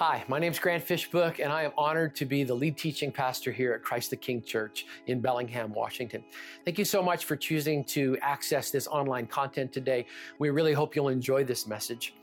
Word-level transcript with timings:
Hi, 0.00 0.24
my 0.28 0.38
name 0.38 0.50
is 0.50 0.58
Grant 0.58 0.82
Fishbook, 0.82 1.40
and 1.40 1.52
I 1.52 1.62
am 1.62 1.72
honored 1.76 2.16
to 2.16 2.24
be 2.24 2.42
the 2.42 2.54
lead 2.54 2.78
teaching 2.78 3.12
pastor 3.12 3.52
here 3.52 3.74
at 3.74 3.82
Christ 3.82 4.08
the 4.08 4.16
King 4.16 4.40
Church 4.40 4.86
in 5.08 5.20
Bellingham, 5.20 5.74
Washington. 5.74 6.24
Thank 6.64 6.78
you 6.78 6.86
so 6.86 7.02
much 7.02 7.26
for 7.26 7.36
choosing 7.36 7.84
to 7.84 8.16
access 8.22 8.70
this 8.70 8.86
online 8.86 9.26
content 9.26 9.74
today. 9.74 10.06
We 10.38 10.48
really 10.48 10.72
hope 10.72 10.96
you'll 10.96 11.10
enjoy 11.10 11.44
this 11.44 11.66
message. 11.66 12.14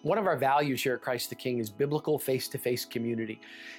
One 0.00 0.16
of 0.16 0.26
our 0.26 0.38
values 0.38 0.82
here 0.82 0.94
at 0.94 1.02
Christ 1.02 1.28
the 1.28 1.34
King 1.34 1.58
is 1.58 1.68
biblical 1.68 2.18
face 2.18 2.48
to 2.48 2.56
face 2.56 2.86
community. 2.86 3.38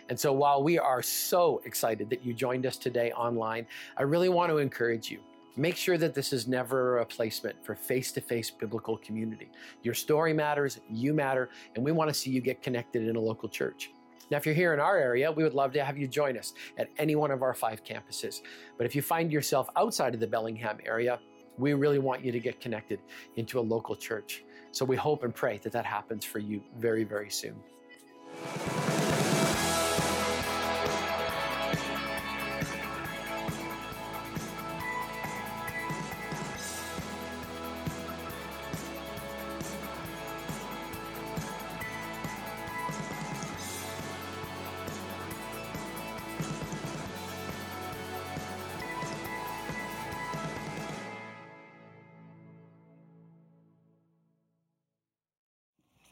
And 0.10 0.20
so 0.20 0.32
while 0.32 0.62
we 0.62 0.78
are 0.78 1.02
so 1.02 1.60
excited 1.66 2.12
that 2.12 2.24
you 2.24 2.36
joined 2.36 2.68
us 2.68 2.78
today 2.78 3.12
online, 3.14 3.66
I 3.98 4.04
really 4.04 4.30
want 4.30 4.52
to 4.52 4.60
encourage 4.60 5.10
you. 5.10 5.20
Make 5.60 5.76
sure 5.76 5.98
that 5.98 6.14
this 6.14 6.34
is 6.34 6.48
never 6.48 6.98
a 6.98 7.00
replacement 7.00 7.66
for 7.66 7.74
face 7.74 8.12
to 8.12 8.22
face 8.22 8.52
biblical 8.52 8.96
community. 8.98 9.50
Your 9.82 9.96
story 9.96 10.32
matters, 10.32 10.80
you 10.88 11.16
matter, 11.16 11.50
and 11.76 11.84
we 11.84 11.92
want 11.92 12.10
to 12.10 12.14
see 12.14 12.30
you 12.30 12.42
get 12.42 12.62
connected 12.62 13.08
in 13.08 13.16
a 13.16 13.20
local 13.20 13.50
church. 13.50 13.90
Now, 14.30 14.38
if 14.38 14.46
you're 14.46 14.54
here 14.54 14.76
in 14.76 14.80
our 14.80 14.98
area, 14.98 15.32
we 15.32 15.44
would 15.44 15.56
love 15.56 15.74
to 15.74 15.84
have 15.84 15.98
you 15.98 16.08
join 16.08 16.38
us 16.38 16.54
at 16.78 16.90
any 17.00 17.16
one 17.16 17.32
of 17.32 17.42
our 17.42 17.56
five 17.56 17.84
campuses. 17.84 18.42
But 18.78 18.86
if 18.86 18.96
you 18.96 19.02
find 19.02 19.32
yourself 19.32 19.68
outside 19.76 20.14
of 20.14 20.20
the 20.20 20.28
Bellingham 20.28 20.78
area, 20.86 21.20
we 21.58 21.74
really 21.74 21.98
want 21.98 22.24
you 22.24 22.32
to 22.32 22.40
get 22.40 22.62
connected 22.62 23.00
into 23.36 23.60
a 23.60 23.62
local 23.62 23.96
church. 23.96 24.44
So 24.74 24.86
we 24.86 24.96
hope 24.96 25.24
and 25.24 25.34
pray 25.34 25.58
that 25.64 25.72
that 25.72 25.86
happens 25.86 26.24
for 26.24 26.38
you 26.38 26.62
very, 26.78 27.04
very 27.04 27.32
soon. 27.32 27.56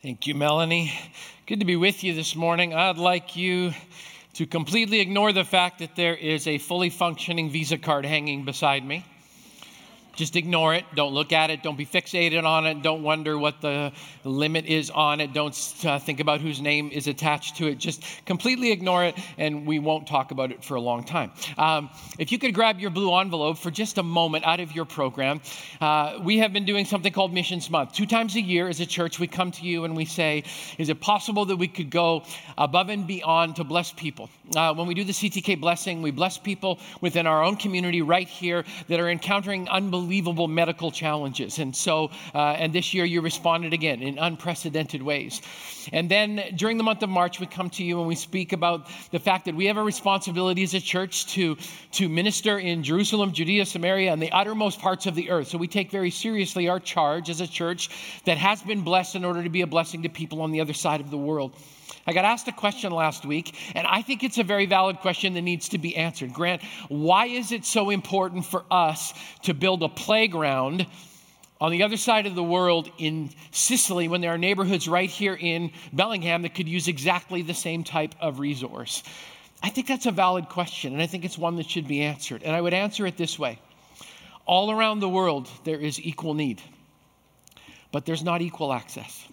Thank 0.05 0.27
you, 0.27 0.35
Melanie. 0.35 0.93
Good 1.47 1.61
to 1.61 1.65
be 1.65 1.75
with 1.75 2.03
you 2.03 2.13
this 2.13 2.35
morning. 2.35 2.75
I'd 2.75 2.99
like 2.99 3.35
you 3.35 3.73
to 4.35 4.45
completely 4.45 4.99
ignore 4.99 5.33
the 5.33 5.43
fact 5.43 5.79
that 5.79 5.95
there 5.95 6.13
is 6.13 6.45
a 6.45 6.59
fully 6.59 6.91
functioning 6.91 7.49
Visa 7.49 7.79
card 7.79 8.05
hanging 8.05 8.45
beside 8.45 8.85
me. 8.85 9.03
Just 10.15 10.37
ignore 10.37 10.73
it. 10.73 10.85
Don't 10.95 11.13
look 11.13 11.33
at 11.33 11.49
it. 11.49 11.61
Don't 11.61 11.77
be 11.77 11.85
fixated 11.85 12.43
on 12.43 12.65
it. 12.65 12.81
Don't 12.81 13.03
wonder 13.03 13.37
what 13.37 13.59
the 13.59 13.91
limit 14.23 14.65
is 14.65 14.89
on 14.89 15.19
it. 15.19 15.33
Don't 15.33 15.55
uh, 15.83 15.99
think 15.99 16.21
about 16.21 16.39
whose 16.39 16.61
name 16.61 16.89
is 16.91 17.07
attached 17.07 17.57
to 17.57 17.67
it. 17.67 17.77
Just 17.77 18.03
completely 18.25 18.71
ignore 18.71 19.03
it, 19.03 19.15
and 19.37 19.65
we 19.65 19.77
won't 19.77 20.07
talk 20.07 20.31
about 20.31 20.51
it 20.51 20.63
for 20.63 20.75
a 20.75 20.81
long 20.81 21.03
time. 21.03 21.31
Um, 21.57 21.89
if 22.17 22.31
you 22.31 22.39
could 22.39 22.53
grab 22.53 22.79
your 22.79 22.91
blue 22.91 23.13
envelope 23.13 23.57
for 23.57 23.71
just 23.71 23.97
a 23.97 24.03
moment 24.03 24.45
out 24.45 24.61
of 24.61 24.71
your 24.71 24.85
program, 24.85 25.41
uh, 25.81 26.19
we 26.23 26.37
have 26.37 26.53
been 26.53 26.65
doing 26.65 26.85
something 26.85 27.11
called 27.11 27.33
Missions 27.33 27.69
Month. 27.69 27.93
Two 27.93 28.05
times 28.05 28.35
a 28.35 28.41
year 28.41 28.69
as 28.69 28.79
a 28.79 28.85
church, 28.85 29.19
we 29.19 29.27
come 29.27 29.51
to 29.51 29.65
you 29.65 29.83
and 29.83 29.97
we 29.97 30.05
say, 30.05 30.43
Is 30.77 30.87
it 30.87 31.01
possible 31.01 31.43
that 31.45 31.57
we 31.57 31.67
could 31.67 31.89
go 31.89 32.23
above 32.57 32.87
and 32.87 33.05
beyond 33.05 33.57
to 33.57 33.65
bless 33.65 33.91
people? 33.91 34.29
Uh, 34.55 34.73
when 34.73 34.87
we 34.87 34.93
do 34.93 35.03
the 35.03 35.11
CTK 35.11 35.59
blessing, 35.59 36.01
we 36.01 36.11
bless 36.11 36.37
people 36.37 36.79
within 37.01 37.27
our 37.27 37.43
own 37.43 37.57
community 37.57 38.01
right 38.01 38.27
here 38.27 38.63
that 38.87 38.99
are 38.99 39.09
encountering 39.09 39.67
unbelievable 39.67 40.04
unbelievable 40.05 40.47
medical 40.47 40.91
challenges. 40.91 41.57
And 41.57 41.75
so, 41.75 42.11
uh, 42.35 42.61
and 42.61 42.71
this 42.71 42.93
year 42.93 43.05
you 43.05 43.21
responded 43.21 43.73
again 43.73 44.03
in 44.03 44.19
unprecedented 44.19 45.01
ways. 45.01 45.41
And 45.91 46.09
then 46.09 46.43
during 46.55 46.77
the 46.77 46.83
month 46.83 47.01
of 47.01 47.09
March, 47.09 47.39
we 47.39 47.47
come 47.47 47.71
to 47.71 47.83
you 47.83 47.97
and 47.97 48.07
we 48.07 48.13
speak 48.13 48.53
about 48.53 48.87
the 49.09 49.17
fact 49.17 49.45
that 49.45 49.55
we 49.55 49.65
have 49.65 49.77
a 49.77 49.83
responsibility 49.83 50.61
as 50.61 50.75
a 50.75 50.79
church 50.79 51.25
to, 51.33 51.57
to 51.93 52.07
minister 52.07 52.59
in 52.59 52.83
Jerusalem, 52.83 53.31
Judea, 53.31 53.65
Samaria, 53.65 54.13
and 54.13 54.21
the 54.21 54.31
uttermost 54.31 54.79
parts 54.79 55.07
of 55.07 55.15
the 55.15 55.31
earth. 55.31 55.47
So 55.47 55.57
we 55.57 55.67
take 55.67 55.89
very 55.89 56.11
seriously 56.11 56.69
our 56.69 56.79
charge 56.79 57.31
as 57.31 57.41
a 57.41 57.47
church 57.47 57.89
that 58.25 58.37
has 58.37 58.61
been 58.61 58.81
blessed 58.81 59.15
in 59.15 59.25
order 59.25 59.41
to 59.41 59.49
be 59.49 59.61
a 59.61 59.67
blessing 59.67 60.03
to 60.03 60.09
people 60.09 60.43
on 60.43 60.51
the 60.51 60.61
other 60.61 60.73
side 60.73 61.01
of 61.01 61.09
the 61.09 61.17
world. 61.17 61.55
I 62.07 62.13
got 62.13 62.25
asked 62.25 62.47
a 62.47 62.51
question 62.51 62.91
last 62.91 63.25
week, 63.25 63.55
and 63.73 63.87
I 63.87 64.03
think 64.03 64.23
it's 64.23 64.37
a 64.37 64.43
very 64.43 64.67
valid 64.67 64.97
question 64.97 65.33
that 65.33 65.41
needs 65.41 65.69
to 65.69 65.79
be 65.79 65.95
answered. 65.95 66.33
Grant, 66.33 66.61
why 66.87 67.25
is 67.25 67.51
it 67.51 67.65
so 67.65 67.89
important 67.89 68.45
for 68.45 68.63
us 68.69 69.13
to 69.43 69.53
build 69.55 69.81
a 69.81 69.89
playground 69.95 70.85
on 71.59 71.71
the 71.71 71.83
other 71.83 71.97
side 71.97 72.25
of 72.25 72.35
the 72.35 72.43
world 72.43 72.91
in 72.97 73.29
Sicily 73.51 74.07
when 74.07 74.21
there 74.21 74.33
are 74.33 74.37
neighborhoods 74.37 74.87
right 74.87 75.09
here 75.09 75.37
in 75.39 75.71
Bellingham 75.93 76.41
that 76.41 76.53
could 76.53 76.67
use 76.67 76.87
exactly 76.87 77.41
the 77.41 77.53
same 77.53 77.83
type 77.83 78.13
of 78.19 78.39
resource? 78.39 79.03
I 79.63 79.69
think 79.69 79.87
that's 79.87 80.05
a 80.05 80.11
valid 80.11 80.49
question, 80.49 80.93
and 80.93 81.01
I 81.01 81.07
think 81.07 81.25
it's 81.25 81.37
one 81.37 81.55
that 81.55 81.69
should 81.69 81.87
be 81.87 82.01
answered. 82.01 82.43
And 82.43 82.55
I 82.55 82.61
would 82.61 82.73
answer 82.73 83.05
it 83.07 83.17
this 83.17 83.39
way 83.39 83.59
All 84.45 84.69
around 84.71 84.99
the 84.99 85.09
world, 85.09 85.49
there 85.63 85.79
is 85.79 85.99
equal 85.99 86.33
need, 86.33 86.61
but 87.91 88.05
there's 88.05 88.23
not 88.23 88.41
equal 88.41 88.73
access. 88.73 89.25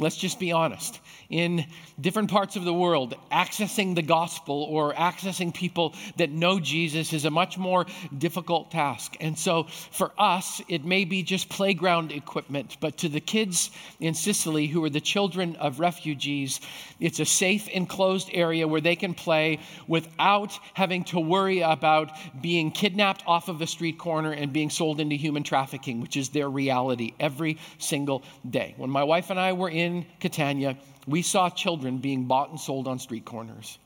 Let's 0.00 0.16
just 0.16 0.40
be 0.40 0.50
honest. 0.50 0.98
In 1.28 1.66
different 2.00 2.30
parts 2.30 2.56
of 2.56 2.64
the 2.64 2.72
world, 2.72 3.14
accessing 3.30 3.94
the 3.94 4.02
gospel 4.02 4.62
or 4.64 4.94
accessing 4.94 5.54
people 5.54 5.94
that 6.16 6.30
know 6.30 6.58
Jesus 6.58 7.12
is 7.12 7.26
a 7.26 7.30
much 7.30 7.58
more 7.58 7.84
difficult 8.16 8.70
task. 8.70 9.16
And 9.20 9.38
so 9.38 9.64
for 9.92 10.10
us, 10.18 10.62
it 10.68 10.84
may 10.84 11.04
be 11.04 11.22
just 11.22 11.50
playground 11.50 12.12
equipment, 12.12 12.78
but 12.80 12.96
to 12.98 13.08
the 13.10 13.20
kids 13.20 13.70
in 14.00 14.14
Sicily 14.14 14.66
who 14.66 14.82
are 14.84 14.90
the 14.90 15.00
children 15.00 15.54
of 15.56 15.80
refugees, 15.80 16.60
it's 16.98 17.20
a 17.20 17.26
safe, 17.26 17.68
enclosed 17.68 18.30
area 18.32 18.66
where 18.66 18.80
they 18.80 18.96
can 18.96 19.12
play 19.12 19.60
without 19.86 20.58
having 20.74 21.04
to 21.04 21.20
worry 21.20 21.60
about 21.60 22.10
being 22.40 22.70
kidnapped 22.70 23.22
off 23.26 23.48
of 23.48 23.60
a 23.60 23.66
street 23.66 23.98
corner 23.98 24.32
and 24.32 24.52
being 24.52 24.70
sold 24.70 24.98
into 24.98 25.16
human 25.16 25.42
trafficking, 25.42 26.00
which 26.00 26.16
is 26.16 26.30
their 26.30 26.48
reality 26.48 27.12
every 27.20 27.58
single 27.78 28.22
day. 28.48 28.74
When 28.78 28.90
my 28.90 29.04
wife 29.04 29.30
and 29.30 29.38
I 29.38 29.52
were 29.52 29.68
in 29.68 29.89
in 29.90 30.06
Catania, 30.20 30.76
we 31.06 31.22
saw 31.22 31.50
children 31.50 31.98
being 31.98 32.24
bought 32.24 32.50
and 32.50 32.60
sold 32.60 32.86
on 32.86 32.98
street 32.98 33.24
corners. 33.24 33.78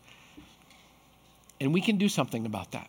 And 1.60 1.72
we 1.72 1.80
can 1.80 1.96
do 1.96 2.08
something 2.08 2.46
about 2.46 2.72
that. 2.72 2.88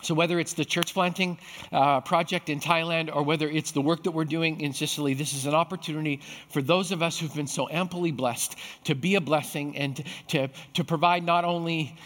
So, 0.00 0.14
whether 0.14 0.38
it's 0.38 0.52
the 0.52 0.64
church 0.64 0.94
planting 0.94 1.38
uh, 1.72 2.00
project 2.02 2.48
in 2.48 2.60
Thailand 2.60 3.14
or 3.14 3.24
whether 3.24 3.48
it's 3.48 3.72
the 3.72 3.80
work 3.80 4.04
that 4.04 4.12
we're 4.12 4.24
doing 4.24 4.60
in 4.60 4.72
Sicily, 4.72 5.14
this 5.14 5.34
is 5.34 5.46
an 5.46 5.54
opportunity 5.54 6.20
for 6.50 6.62
those 6.62 6.92
of 6.92 7.02
us 7.02 7.18
who've 7.18 7.34
been 7.34 7.48
so 7.48 7.68
amply 7.68 8.12
blessed 8.12 8.56
to 8.84 8.94
be 8.94 9.16
a 9.16 9.20
blessing 9.20 9.76
and 9.76 9.96
to, 9.96 10.04
to, 10.28 10.48
to 10.74 10.84
provide 10.84 11.24
not 11.24 11.44
only 11.44 11.96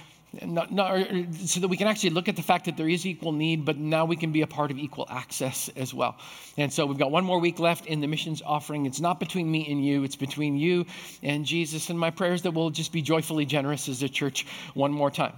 not, 0.41 0.73
not, 0.73 0.93
uh, 0.93 1.33
so 1.33 1.61
that 1.61 1.69
we 1.69 1.77
can 1.77 1.87
actually 1.87 2.11
look 2.11 2.29
at 2.29 2.37
the 2.37 2.43
fact 2.43 2.65
that 2.65 2.77
there 2.77 2.89
is 2.89 3.05
equal 3.05 3.33
need, 3.33 3.67
but 3.67 3.77
now 3.77 4.07
we 4.07 4.17
can 4.17 4.33
be 4.33 4.41
a 4.41 4.47
part 4.47 4.71
of 4.71 4.79
equal 4.79 5.07
access 5.11 5.69
as 5.77 5.93
well. 5.93 6.17
And 6.57 6.73
so 6.73 6.87
we've 6.87 6.99
got 6.99 7.11
one 7.11 7.25
more 7.25 7.39
week 7.39 7.59
left 7.59 7.85
in 7.85 8.01
the 8.01 8.07
missions 8.07 8.41
offering. 8.45 8.87
It's 8.87 9.01
not 9.01 9.21
between 9.21 9.51
me 9.51 9.71
and 9.71 9.85
you, 9.85 10.05
it's 10.05 10.17
between 10.17 10.57
you 10.57 10.87
and 11.23 11.45
Jesus. 11.45 11.91
And 11.91 11.99
my 11.99 12.11
prayers 12.11 12.43
that 12.43 12.53
we'll 12.53 12.71
just 12.71 12.93
be 12.93 13.03
joyfully 13.03 13.45
generous 13.45 13.89
as 13.89 14.03
a 14.03 14.09
church 14.09 14.47
one 14.73 14.91
more 14.91 15.11
time. 15.11 15.35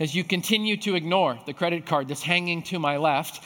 As 0.00 0.14
you 0.14 0.24
continue 0.24 0.76
to 0.78 0.96
ignore 0.96 1.38
the 1.46 1.52
credit 1.52 1.86
card 1.86 2.08
that's 2.08 2.22
hanging 2.22 2.62
to 2.64 2.80
my 2.80 2.96
left, 2.96 3.42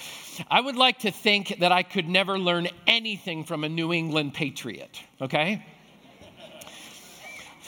I 0.51 0.61
would 0.61 0.77
like 0.77 1.01
to 1.01 1.11
think 1.11 1.59
that 1.61 1.73
I 1.73 1.83
could 1.83 2.09
never 2.09 2.39
learn 2.39 2.69
anything 2.87 3.45
from 3.45 3.65
a 3.65 3.69
New 3.69 3.93
England 3.93 4.33
patriot, 4.33 4.99
okay? 5.21 5.65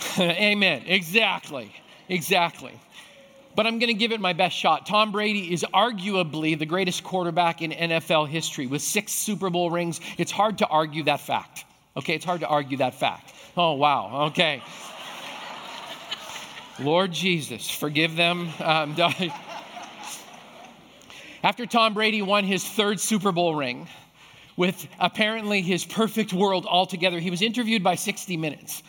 Amen. 0.19 0.85
Exactly. 0.87 1.75
Exactly 2.09 2.79
but 3.55 3.67
I'm 3.67 3.79
going 3.79 3.89
to 3.89 3.95
give 3.95 4.13
it 4.13 4.21
my 4.21 4.33
best 4.33 4.57
shot. 4.57 4.87
Tom 4.87 5.13
Brady 5.13 5.53
is 5.53 5.65
arguably 5.75 6.59
the 6.59 6.67
greatest 6.67 7.05
quarterback 7.05 7.63
in 7.63 7.71
NFL 7.71 8.29
history 8.29 8.67
with 8.67 8.83
six 8.83 9.13
Super 9.13 9.51
Bowl 9.51 9.71
rings. 9.71 10.01
It's 10.19 10.33
hard 10.33 10.59
to 10.59 10.67
argue 10.67 11.05
that 11.05 11.21
fact. 11.21 11.65
Okay, 11.97 12.15
it's 12.15 12.25
hard 12.25 12.41
to 12.41 12.49
argue 12.49 12.79
that 12.79 12.95
fact. 12.95 13.33
Oh, 13.57 13.75
wow. 13.75 14.27
Okay. 14.29 14.63
Lord 16.81 17.13
Jesus, 17.13 17.69
forgive 17.69 18.17
them. 18.17 18.49
Um, 18.59 18.97
After 21.43 21.67
Tom 21.67 21.93
Brady 21.95 22.23
won 22.23 22.45
his 22.45 22.65
third 22.65 23.01
Super 23.01 23.33
Bowl 23.33 23.55
ring, 23.55 23.89
with 24.57 24.87
apparently 25.01 25.61
his 25.61 25.85
perfect 25.85 26.33
world 26.33 26.67
altogether, 26.67 27.19
he 27.19 27.31
was 27.31 27.43
interviewed 27.43 27.83
by 27.83 27.97
60 27.97 28.37
Minutes. 28.37 28.83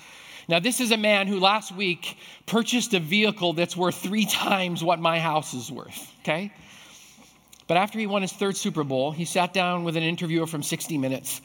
Now, 0.47 0.59
this 0.59 0.79
is 0.79 0.91
a 0.91 0.97
man 0.97 1.27
who 1.27 1.39
last 1.39 1.73
week 1.73 2.17
purchased 2.45 2.93
a 2.93 2.99
vehicle 2.99 3.53
that's 3.53 3.77
worth 3.77 3.95
three 3.95 4.25
times 4.25 4.83
what 4.83 4.99
my 4.99 5.19
house 5.19 5.53
is 5.53 5.71
worth, 5.71 6.11
okay? 6.21 6.51
But 7.67 7.77
after 7.77 7.97
he 7.97 8.07
won 8.07 8.21
his 8.21 8.33
third 8.33 8.57
Super 8.57 8.83
Bowl, 8.83 9.11
he 9.11 9.25
sat 9.25 9.53
down 9.53 9.83
with 9.83 9.95
an 9.95 10.03
interviewer 10.03 10.47
from 10.47 10.63
60 10.63 10.97
Minutes, 10.97 11.41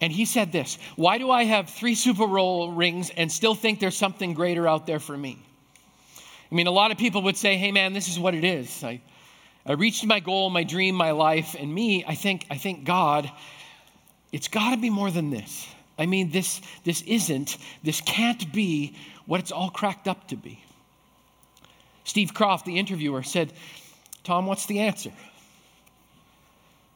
and 0.00 0.12
he 0.12 0.24
said 0.24 0.50
this 0.50 0.78
Why 0.96 1.18
do 1.18 1.30
I 1.30 1.44
have 1.44 1.70
three 1.70 1.94
Super 1.94 2.26
Bowl 2.26 2.72
rings 2.72 3.10
and 3.10 3.30
still 3.30 3.54
think 3.54 3.78
there's 3.78 3.96
something 3.96 4.34
greater 4.34 4.66
out 4.66 4.86
there 4.86 5.00
for 5.00 5.16
me? 5.16 5.38
I 6.50 6.54
mean, 6.54 6.66
a 6.66 6.72
lot 6.72 6.90
of 6.90 6.98
people 6.98 7.22
would 7.22 7.36
say, 7.36 7.56
Hey, 7.56 7.70
man, 7.70 7.92
this 7.92 8.08
is 8.08 8.18
what 8.18 8.34
it 8.34 8.44
is. 8.44 8.82
I, 8.82 9.00
I 9.64 9.72
reached 9.72 10.04
my 10.04 10.20
goal, 10.20 10.50
my 10.50 10.64
dream, 10.64 10.94
my 10.94 11.12
life, 11.12 11.54
and 11.58 11.72
me, 11.72 12.04
I 12.06 12.16
think, 12.16 12.46
I 12.50 12.58
think 12.58 12.84
God, 12.84 13.30
it's 14.32 14.48
got 14.48 14.72
to 14.72 14.76
be 14.76 14.90
more 14.90 15.10
than 15.10 15.30
this. 15.30 15.68
I 15.98 16.06
mean, 16.06 16.30
this, 16.30 16.60
this 16.84 17.02
isn't, 17.02 17.56
this 17.82 18.00
can't 18.00 18.52
be 18.52 18.96
what 19.26 19.40
it's 19.40 19.52
all 19.52 19.70
cracked 19.70 20.08
up 20.08 20.28
to 20.28 20.36
be. 20.36 20.62
Steve 22.04 22.34
Kroft, 22.34 22.64
the 22.64 22.78
interviewer, 22.78 23.22
said, 23.22 23.52
Tom, 24.24 24.46
what's 24.46 24.66
the 24.66 24.80
answer? 24.80 25.12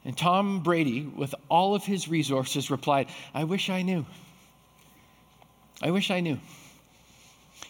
And 0.05 0.17
Tom 0.17 0.61
Brady, 0.61 1.01
with 1.03 1.33
all 1.49 1.75
of 1.75 1.83
his 1.83 2.07
resources, 2.07 2.71
replied, 2.71 3.07
I 3.33 3.43
wish 3.43 3.69
I 3.69 3.81
knew. 3.81 4.05
I 5.81 5.91
wish 5.91 6.11
I 6.11 6.19
knew. 6.19 6.39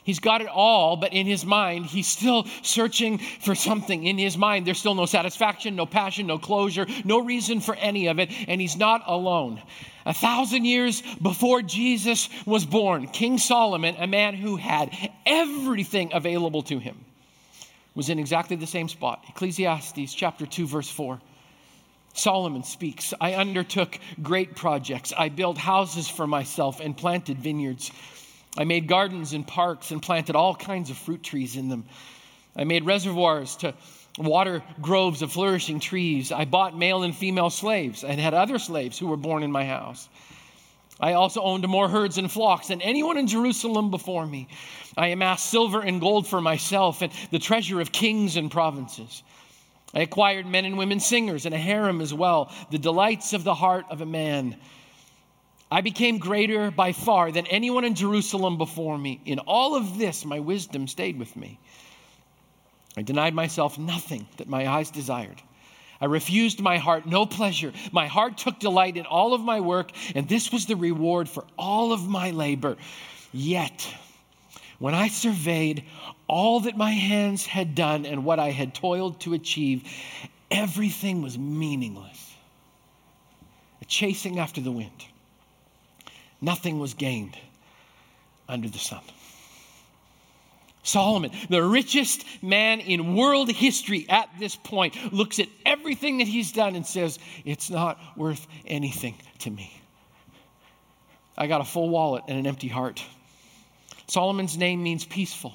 He's 0.09 0.17
got 0.17 0.41
it 0.41 0.47
all, 0.47 0.95
but 0.95 1.13
in 1.13 1.27
his 1.27 1.45
mind, 1.45 1.85
he's 1.85 2.07
still 2.07 2.47
searching 2.63 3.19
for 3.19 3.53
something. 3.53 4.05
In 4.05 4.17
his 4.17 4.39
mind, 4.39 4.65
there's 4.65 4.79
still 4.79 4.95
no 4.95 5.05
satisfaction, 5.05 5.75
no 5.75 5.85
passion, 5.85 6.25
no 6.25 6.39
closure, 6.39 6.87
no 7.05 7.19
reason 7.19 7.59
for 7.59 7.75
any 7.75 8.07
of 8.07 8.17
it, 8.17 8.31
and 8.47 8.59
he's 8.59 8.75
not 8.75 9.03
alone. 9.05 9.61
A 10.07 10.13
thousand 10.15 10.65
years 10.65 11.03
before 11.21 11.61
Jesus 11.61 12.27
was 12.47 12.65
born, 12.65 13.09
King 13.09 13.37
Solomon, 13.37 13.97
a 13.99 14.07
man 14.07 14.33
who 14.33 14.55
had 14.55 14.97
everything 15.27 16.09
available 16.11 16.63
to 16.63 16.79
him, 16.79 17.05
was 17.93 18.09
in 18.09 18.17
exactly 18.17 18.55
the 18.55 18.65
same 18.65 18.89
spot. 18.89 19.23
Ecclesiastes 19.29 20.11
chapter 20.15 20.47
2, 20.47 20.65
verse 20.65 20.89
4. 20.89 21.21
Solomon 22.15 22.63
speaks 22.63 23.13
I 23.21 23.35
undertook 23.35 23.99
great 24.23 24.55
projects. 24.55 25.13
I 25.15 25.29
built 25.29 25.59
houses 25.59 26.09
for 26.09 26.25
myself 26.25 26.79
and 26.79 26.97
planted 26.97 27.37
vineyards. 27.37 27.91
I 28.57 28.63
made 28.63 28.87
gardens 28.87 29.33
and 29.33 29.45
parks 29.45 29.91
and 29.91 30.01
planted 30.01 30.35
all 30.35 30.55
kinds 30.55 30.89
of 30.89 30.97
fruit 30.97 31.23
trees 31.23 31.55
in 31.55 31.69
them. 31.69 31.85
I 32.55 32.63
made 32.63 32.85
reservoirs 32.85 33.55
to 33.57 33.73
water 34.17 34.63
groves 34.81 35.21
of 35.21 35.31
flourishing 35.31 35.79
trees. 35.79 36.31
I 36.31 36.45
bought 36.45 36.77
male 36.77 37.03
and 37.03 37.15
female 37.15 37.49
slaves 37.49 38.03
and 38.03 38.19
had 38.19 38.33
other 38.33 38.59
slaves 38.59 38.97
who 38.97 39.07
were 39.07 39.17
born 39.17 39.43
in 39.43 39.51
my 39.51 39.65
house. 39.65 40.09
I 40.99 41.13
also 41.13 41.41
owned 41.41 41.65
more 41.67 41.87
herds 41.87 42.17
and 42.17 42.29
flocks 42.29 42.67
than 42.67 42.81
anyone 42.81 43.17
in 43.17 43.27
Jerusalem 43.27 43.89
before 43.89 44.25
me. 44.25 44.49
I 44.97 45.07
amassed 45.07 45.45
silver 45.45 45.79
and 45.79 46.01
gold 46.01 46.27
for 46.27 46.41
myself 46.41 47.01
and 47.01 47.13
the 47.31 47.39
treasure 47.39 47.79
of 47.79 47.91
kings 47.91 48.35
and 48.35 48.51
provinces. 48.51 49.23
I 49.93 50.01
acquired 50.01 50.45
men 50.45 50.65
and 50.65 50.77
women 50.77 50.99
singers 50.99 51.45
and 51.45 51.55
a 51.55 51.57
harem 51.57 52.01
as 52.01 52.13
well, 52.13 52.51
the 52.69 52.77
delights 52.77 53.31
of 53.33 53.43
the 53.43 53.55
heart 53.55 53.85
of 53.89 54.01
a 54.01 54.05
man. 54.05 54.57
I 55.71 55.81
became 55.81 56.17
greater 56.17 56.71
by 56.71 56.93
far 56.93 57.31
than 57.31 57.45
anyone 57.45 57.85
in 57.85 57.93
Jerusalem 57.93 58.57
before 58.57 58.97
me. 58.97 59.21
In 59.25 59.39
all 59.39 59.75
of 59.75 59.97
this, 59.97 60.25
my 60.25 60.39
wisdom 60.39 60.87
stayed 60.87 61.19
with 61.19 61.35
me. 61.35 61.59
I 62.97 63.03
denied 63.03 63.35
myself 63.35 63.77
nothing 63.77 64.27
that 64.37 64.49
my 64.49 64.67
eyes 64.67 64.89
desired. 64.89 65.41
I 66.01 66.05
refused 66.05 66.59
my 66.59 66.77
heart 66.77 67.05
no 67.05 67.25
pleasure. 67.25 67.71
My 67.91 68.07
heart 68.07 68.37
took 68.37 68.59
delight 68.59 68.97
in 68.97 69.05
all 69.05 69.33
of 69.33 69.41
my 69.41 69.59
work, 69.59 69.91
and 70.15 70.27
this 70.27 70.51
was 70.51 70.65
the 70.65 70.75
reward 70.75 71.29
for 71.29 71.45
all 71.57 71.93
of 71.93 72.07
my 72.07 72.31
labor. 72.31 72.77
Yet, 73.31 73.87
when 74.79 74.95
I 74.95 75.09
surveyed 75.09 75.83
all 76.27 76.61
that 76.61 76.77
my 76.77 76.91
hands 76.91 77.45
had 77.45 77.75
done 77.75 78.05
and 78.05 78.25
what 78.25 78.39
I 78.39 78.49
had 78.49 78.73
toiled 78.73 79.19
to 79.21 79.33
achieve, 79.33 79.83
everything 80.49 81.21
was 81.21 81.37
meaningless. 81.37 82.33
A 83.81 83.85
chasing 83.85 84.39
after 84.39 84.61
the 84.61 84.71
wind. 84.71 85.05
Nothing 86.41 86.79
was 86.79 86.93
gained 86.93 87.37
under 88.47 88.69
the 88.69 88.77
sun. 88.77 89.01
Solomon, 90.83 91.31
the 91.49 91.61
richest 91.61 92.25
man 92.41 92.79
in 92.79 93.15
world 93.15 93.51
history 93.51 94.05
at 94.09 94.29
this 94.39 94.55
point, 94.55 95.13
looks 95.13 95.39
at 95.39 95.47
everything 95.65 96.19
that 96.19 96.27
he's 96.27 96.51
done 96.51 96.75
and 96.75 96.85
says, 96.85 97.19
It's 97.45 97.69
not 97.69 97.99
worth 98.15 98.47
anything 98.65 99.15
to 99.39 99.51
me. 99.51 99.71
I 101.37 101.47
got 101.47 101.61
a 101.61 101.65
full 101.65 101.89
wallet 101.89 102.23
and 102.27 102.39
an 102.39 102.47
empty 102.47 102.67
heart. 102.67 103.03
Solomon's 104.07 104.57
name 104.57 104.81
means 104.81 105.05
peaceful. 105.05 105.53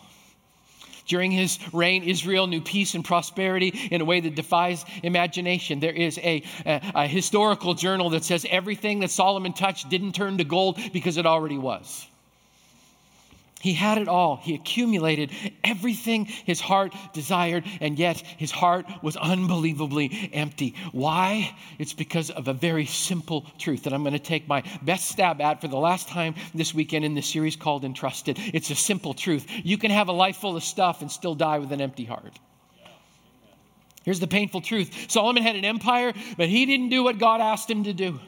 During 1.06 1.30
his 1.30 1.58
reign, 1.72 2.02
Israel 2.04 2.46
knew 2.46 2.60
peace 2.60 2.94
and 2.94 3.04
prosperity 3.04 3.68
in 3.90 4.00
a 4.00 4.04
way 4.04 4.20
that 4.20 4.34
defies 4.34 4.84
imagination. 5.02 5.80
There 5.80 5.92
is 5.92 6.18
a, 6.18 6.42
a, 6.64 6.92
a, 6.94 7.06
historical 7.06 7.74
journal 7.74 8.10
that 8.10 8.24
says 8.24 8.46
everything 8.48 9.00
that 9.00 9.10
Solomon 9.10 9.52
touched 9.52 9.88
didn't 9.88 10.12
turn 10.14 10.38
to 10.38 10.44
gold 10.44 10.78
because 10.92 11.16
it 11.16 11.26
already 11.26 11.58
was. 11.58 12.06
He 13.64 13.72
had 13.72 13.96
it 13.96 14.08
all. 14.08 14.36
He 14.36 14.54
accumulated 14.54 15.30
everything 15.64 16.26
his 16.26 16.60
heart 16.60 16.92
desired, 17.14 17.64
and 17.80 17.98
yet 17.98 18.18
his 18.36 18.50
heart 18.50 18.84
was 19.02 19.16
unbelievably 19.16 20.28
empty. 20.34 20.74
Why? 20.92 21.56
It's 21.78 21.94
because 21.94 22.28
of 22.28 22.46
a 22.46 22.52
very 22.52 22.84
simple 22.84 23.46
truth 23.58 23.84
that 23.84 23.94
I'm 23.94 24.02
going 24.02 24.12
to 24.12 24.18
take 24.18 24.46
my 24.46 24.64
best 24.82 25.08
stab 25.08 25.40
at 25.40 25.62
for 25.62 25.68
the 25.68 25.78
last 25.78 26.08
time 26.08 26.34
this 26.54 26.74
weekend 26.74 27.06
in 27.06 27.14
this 27.14 27.26
series 27.26 27.56
called 27.56 27.86
Entrusted. 27.86 28.38
It's 28.52 28.68
a 28.68 28.74
simple 28.74 29.14
truth. 29.14 29.46
You 29.48 29.78
can 29.78 29.90
have 29.90 30.08
a 30.08 30.12
life 30.12 30.36
full 30.36 30.58
of 30.58 30.62
stuff 30.62 31.00
and 31.00 31.10
still 31.10 31.34
die 31.34 31.58
with 31.58 31.72
an 31.72 31.80
empty 31.80 32.04
heart. 32.04 32.38
Here's 34.04 34.20
the 34.20 34.26
painful 34.26 34.60
truth 34.60 35.10
Solomon 35.10 35.42
had 35.42 35.56
an 35.56 35.64
empire, 35.64 36.12
but 36.36 36.50
he 36.50 36.66
didn't 36.66 36.90
do 36.90 37.02
what 37.02 37.16
God 37.16 37.40
asked 37.40 37.70
him 37.70 37.84
to 37.84 37.94
do. 37.94 38.20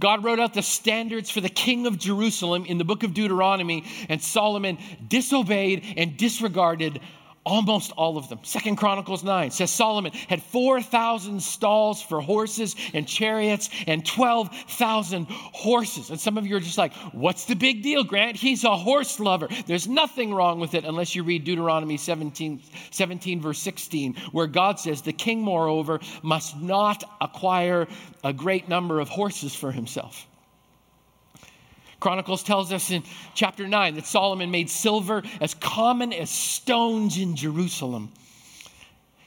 God 0.00 0.24
wrote 0.24 0.40
out 0.40 0.54
the 0.54 0.62
standards 0.62 1.30
for 1.30 1.40
the 1.40 1.48
king 1.48 1.86
of 1.86 1.98
Jerusalem 1.98 2.64
in 2.64 2.78
the 2.78 2.84
book 2.84 3.02
of 3.04 3.14
Deuteronomy, 3.14 3.84
and 4.08 4.20
Solomon 4.20 4.78
disobeyed 5.06 5.84
and 5.96 6.16
disregarded 6.16 7.00
almost 7.44 7.92
all 7.92 8.18
of 8.18 8.28
them. 8.28 8.38
Second 8.42 8.76
Chronicles 8.76 9.24
9 9.24 9.50
says 9.50 9.70
Solomon 9.70 10.12
had 10.12 10.42
4,000 10.42 11.42
stalls 11.42 12.02
for 12.02 12.20
horses 12.20 12.76
and 12.92 13.06
chariots 13.08 13.70
and 13.86 14.04
12,000 14.04 15.26
horses. 15.28 16.10
And 16.10 16.20
some 16.20 16.36
of 16.36 16.46
you 16.46 16.56
are 16.56 16.60
just 16.60 16.78
like, 16.78 16.94
what's 17.12 17.46
the 17.46 17.54
big 17.54 17.82
deal, 17.82 18.04
Grant? 18.04 18.36
He's 18.36 18.64
a 18.64 18.76
horse 18.76 19.18
lover. 19.18 19.48
There's 19.66 19.88
nothing 19.88 20.34
wrong 20.34 20.60
with 20.60 20.74
it 20.74 20.84
unless 20.84 21.14
you 21.14 21.22
read 21.22 21.44
Deuteronomy 21.44 21.96
17, 21.96 22.62
17 22.90 23.40
verse 23.40 23.58
16, 23.58 24.14
where 24.32 24.46
God 24.46 24.78
says, 24.78 25.02
the 25.02 25.12
king, 25.12 25.40
moreover, 25.40 26.00
must 26.22 26.56
not 26.60 27.02
acquire 27.20 27.88
a 28.22 28.32
great 28.32 28.68
number 28.68 29.00
of 29.00 29.08
horses 29.08 29.54
for 29.54 29.72
himself. 29.72 30.26
Chronicles 32.00 32.42
tells 32.42 32.72
us 32.72 32.90
in 32.90 33.04
chapter 33.34 33.68
9 33.68 33.94
that 33.94 34.06
Solomon 34.06 34.50
made 34.50 34.70
silver 34.70 35.22
as 35.40 35.54
common 35.54 36.12
as 36.12 36.30
stones 36.30 37.18
in 37.18 37.36
Jerusalem. 37.36 38.10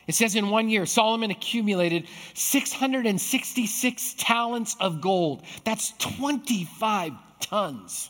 It 0.07 0.15
says 0.15 0.35
in 0.35 0.49
one 0.49 0.69
year, 0.69 0.85
Solomon 0.85 1.31
accumulated 1.31 2.07
666 2.33 4.15
talents 4.17 4.75
of 4.79 4.99
gold. 4.99 5.43
That's 5.63 5.93
25 5.99 7.13
tons. 7.39 8.09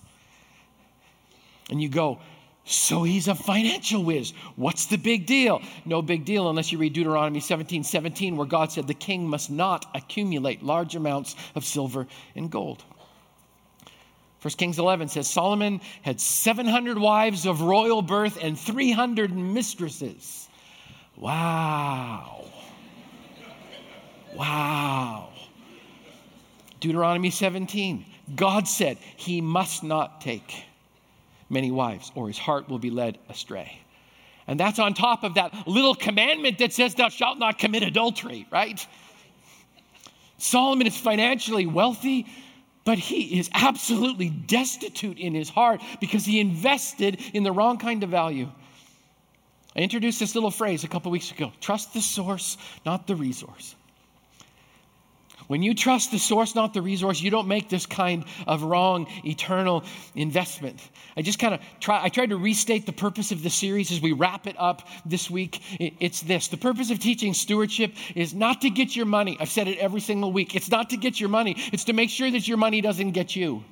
And 1.69 1.81
you 1.81 1.89
go, 1.89 2.19
so 2.65 3.03
he's 3.03 3.27
a 3.27 3.35
financial 3.35 4.03
whiz. 4.03 4.33
What's 4.55 4.85
the 4.85 4.97
big 4.97 5.25
deal? 5.25 5.61
No 5.85 6.01
big 6.01 6.25
deal 6.25 6.49
unless 6.49 6.71
you 6.71 6.77
read 6.77 6.93
Deuteronomy 6.93 7.41
17 7.41 7.83
17, 7.83 8.37
where 8.37 8.47
God 8.47 8.71
said 8.71 8.87
the 8.87 8.93
king 8.93 9.27
must 9.27 9.51
not 9.51 9.85
accumulate 9.93 10.63
large 10.63 10.95
amounts 10.95 11.35
of 11.55 11.65
silver 11.65 12.07
and 12.35 12.49
gold. 12.49 12.83
1 14.43 14.51
Kings 14.55 14.77
11 14.77 15.07
says 15.07 15.29
Solomon 15.29 15.79
had 16.01 16.19
700 16.19 16.97
wives 16.97 17.45
of 17.45 17.61
royal 17.61 18.01
birth 18.01 18.37
and 18.41 18.59
300 18.59 19.33
mistresses. 19.33 20.49
Wow. 21.15 22.43
Wow. 24.35 25.29
Deuteronomy 26.81 27.29
17. 27.29 28.05
God 28.35 28.67
said 28.67 28.97
he 29.15 29.39
must 29.39 29.81
not 29.81 30.19
take 30.19 30.65
many 31.49 31.71
wives 31.71 32.11
or 32.13 32.27
his 32.27 32.37
heart 32.37 32.67
will 32.67 32.79
be 32.79 32.89
led 32.89 33.17
astray. 33.29 33.79
And 34.45 34.59
that's 34.59 34.77
on 34.77 34.93
top 34.93 35.23
of 35.23 35.35
that 35.35 35.67
little 35.67 35.95
commandment 35.95 36.57
that 36.57 36.73
says, 36.73 36.95
Thou 36.95 37.07
shalt 37.07 37.39
not 37.39 37.57
commit 37.57 37.83
adultery, 37.83 38.45
right? 38.51 38.85
Solomon 40.37 40.85
is 40.85 40.97
financially 40.97 41.65
wealthy, 41.65 42.25
but 42.85 42.97
he 42.97 43.39
is 43.39 43.49
absolutely 43.53 44.29
destitute 44.29 45.17
in 45.17 45.33
his 45.33 45.49
heart 45.49 45.81
because 45.99 46.25
he 46.25 46.39
invested 46.39 47.19
in 47.33 47.43
the 47.43 47.51
wrong 47.51 47.77
kind 47.77 48.03
of 48.03 48.09
value. 48.09 48.49
I 49.75 49.79
introduced 49.79 50.19
this 50.19 50.35
little 50.35 50.51
phrase 50.51 50.83
a 50.83 50.87
couple 50.87 51.11
weeks 51.11 51.31
ago 51.31 51.51
trust 51.61 51.93
the 51.93 52.01
source, 52.01 52.57
not 52.85 53.07
the 53.07 53.15
resource. 53.15 53.75
When 55.47 55.61
you 55.61 55.73
trust 55.73 56.11
the 56.11 56.19
source, 56.19 56.55
not 56.55 56.73
the 56.73 56.81
resource, 56.81 57.21
you 57.21 57.29
don't 57.29 57.47
make 57.47 57.69
this 57.69 57.85
kind 57.85 58.25
of 58.47 58.63
wrong 58.63 59.07
eternal 59.25 59.83
investment. 60.15 60.79
I 61.17 61.21
just 61.21 61.39
kind 61.39 61.53
of 61.53 61.59
try, 61.79 62.03
I 62.03 62.09
tried 62.09 62.29
to 62.29 62.37
restate 62.37 62.85
the 62.85 62.93
purpose 62.93 63.31
of 63.31 63.43
the 63.43 63.49
series 63.49 63.91
as 63.91 64.01
we 64.01 64.13
wrap 64.13 64.47
it 64.47 64.55
up 64.57 64.87
this 65.05 65.29
week. 65.29 65.61
It's 65.79 66.21
this 66.21 66.47
the 66.47 66.57
purpose 66.57 66.91
of 66.91 66.99
teaching 66.99 67.33
stewardship 67.33 67.93
is 68.15 68.33
not 68.33 68.61
to 68.61 68.69
get 68.69 68.95
your 68.95 69.05
money. 69.05 69.37
I've 69.39 69.49
said 69.49 69.67
it 69.67 69.77
every 69.79 70.01
single 70.01 70.31
week. 70.31 70.55
It's 70.55 70.71
not 70.71 70.89
to 70.91 70.97
get 70.97 71.19
your 71.19 71.29
money, 71.29 71.55
it's 71.71 71.85
to 71.85 71.93
make 71.93 72.09
sure 72.09 72.29
that 72.31 72.47
your 72.47 72.57
money 72.57 72.81
doesn't 72.81 73.11
get 73.11 73.35
you. 73.35 73.63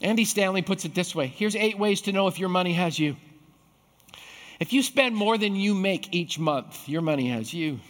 Andy 0.00 0.24
Stanley 0.24 0.62
puts 0.62 0.84
it 0.84 0.94
this 0.94 1.14
way 1.14 1.28
here's 1.28 1.56
eight 1.56 1.78
ways 1.78 2.02
to 2.02 2.12
know 2.12 2.26
if 2.26 2.38
your 2.38 2.48
money 2.48 2.72
has 2.74 2.98
you. 2.98 3.16
If 4.60 4.72
you 4.72 4.82
spend 4.82 5.16
more 5.16 5.38
than 5.38 5.56
you 5.56 5.74
make 5.74 6.14
each 6.14 6.38
month, 6.38 6.88
your 6.88 7.02
money 7.02 7.30
has 7.30 7.52
you. 7.52 7.80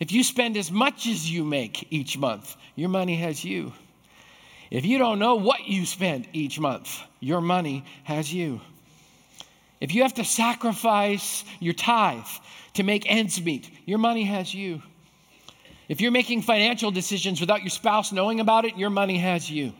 If 0.00 0.12
you 0.12 0.24
spend 0.24 0.56
as 0.56 0.72
much 0.72 1.06
as 1.06 1.30
you 1.30 1.44
make 1.44 1.86
each 1.90 2.16
month, 2.16 2.56
your 2.74 2.88
money 2.88 3.16
has 3.16 3.44
you. 3.44 3.72
If 4.70 4.86
you 4.86 4.96
don't 4.98 5.18
know 5.18 5.34
what 5.34 5.66
you 5.68 5.84
spend 5.84 6.26
each 6.32 6.58
month, 6.58 6.98
your 7.20 7.42
money 7.42 7.84
has 8.04 8.32
you. 8.32 8.62
If 9.80 9.94
you 9.94 10.02
have 10.02 10.14
to 10.14 10.24
sacrifice 10.24 11.44
your 11.58 11.74
tithe 11.74 12.24
to 12.74 12.82
make 12.82 13.10
ends 13.10 13.40
meet, 13.42 13.70
your 13.84 13.98
money 13.98 14.24
has 14.24 14.54
you. 14.54 14.80
If 15.88 16.00
you're 16.00 16.12
making 16.12 16.42
financial 16.42 16.90
decisions 16.90 17.40
without 17.40 17.62
your 17.62 17.70
spouse 17.70 18.12
knowing 18.12 18.40
about 18.40 18.64
it, 18.64 18.78
your 18.78 18.90
money 18.90 19.18
has 19.18 19.50
you. 19.50 19.72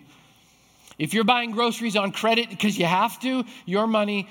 If 0.98 1.14
you're 1.14 1.24
buying 1.24 1.52
groceries 1.52 1.96
on 1.96 2.12
credit 2.12 2.50
because 2.50 2.76
you 2.76 2.84
have 2.84 3.18
to, 3.20 3.44
your 3.64 3.86
money 3.86 4.28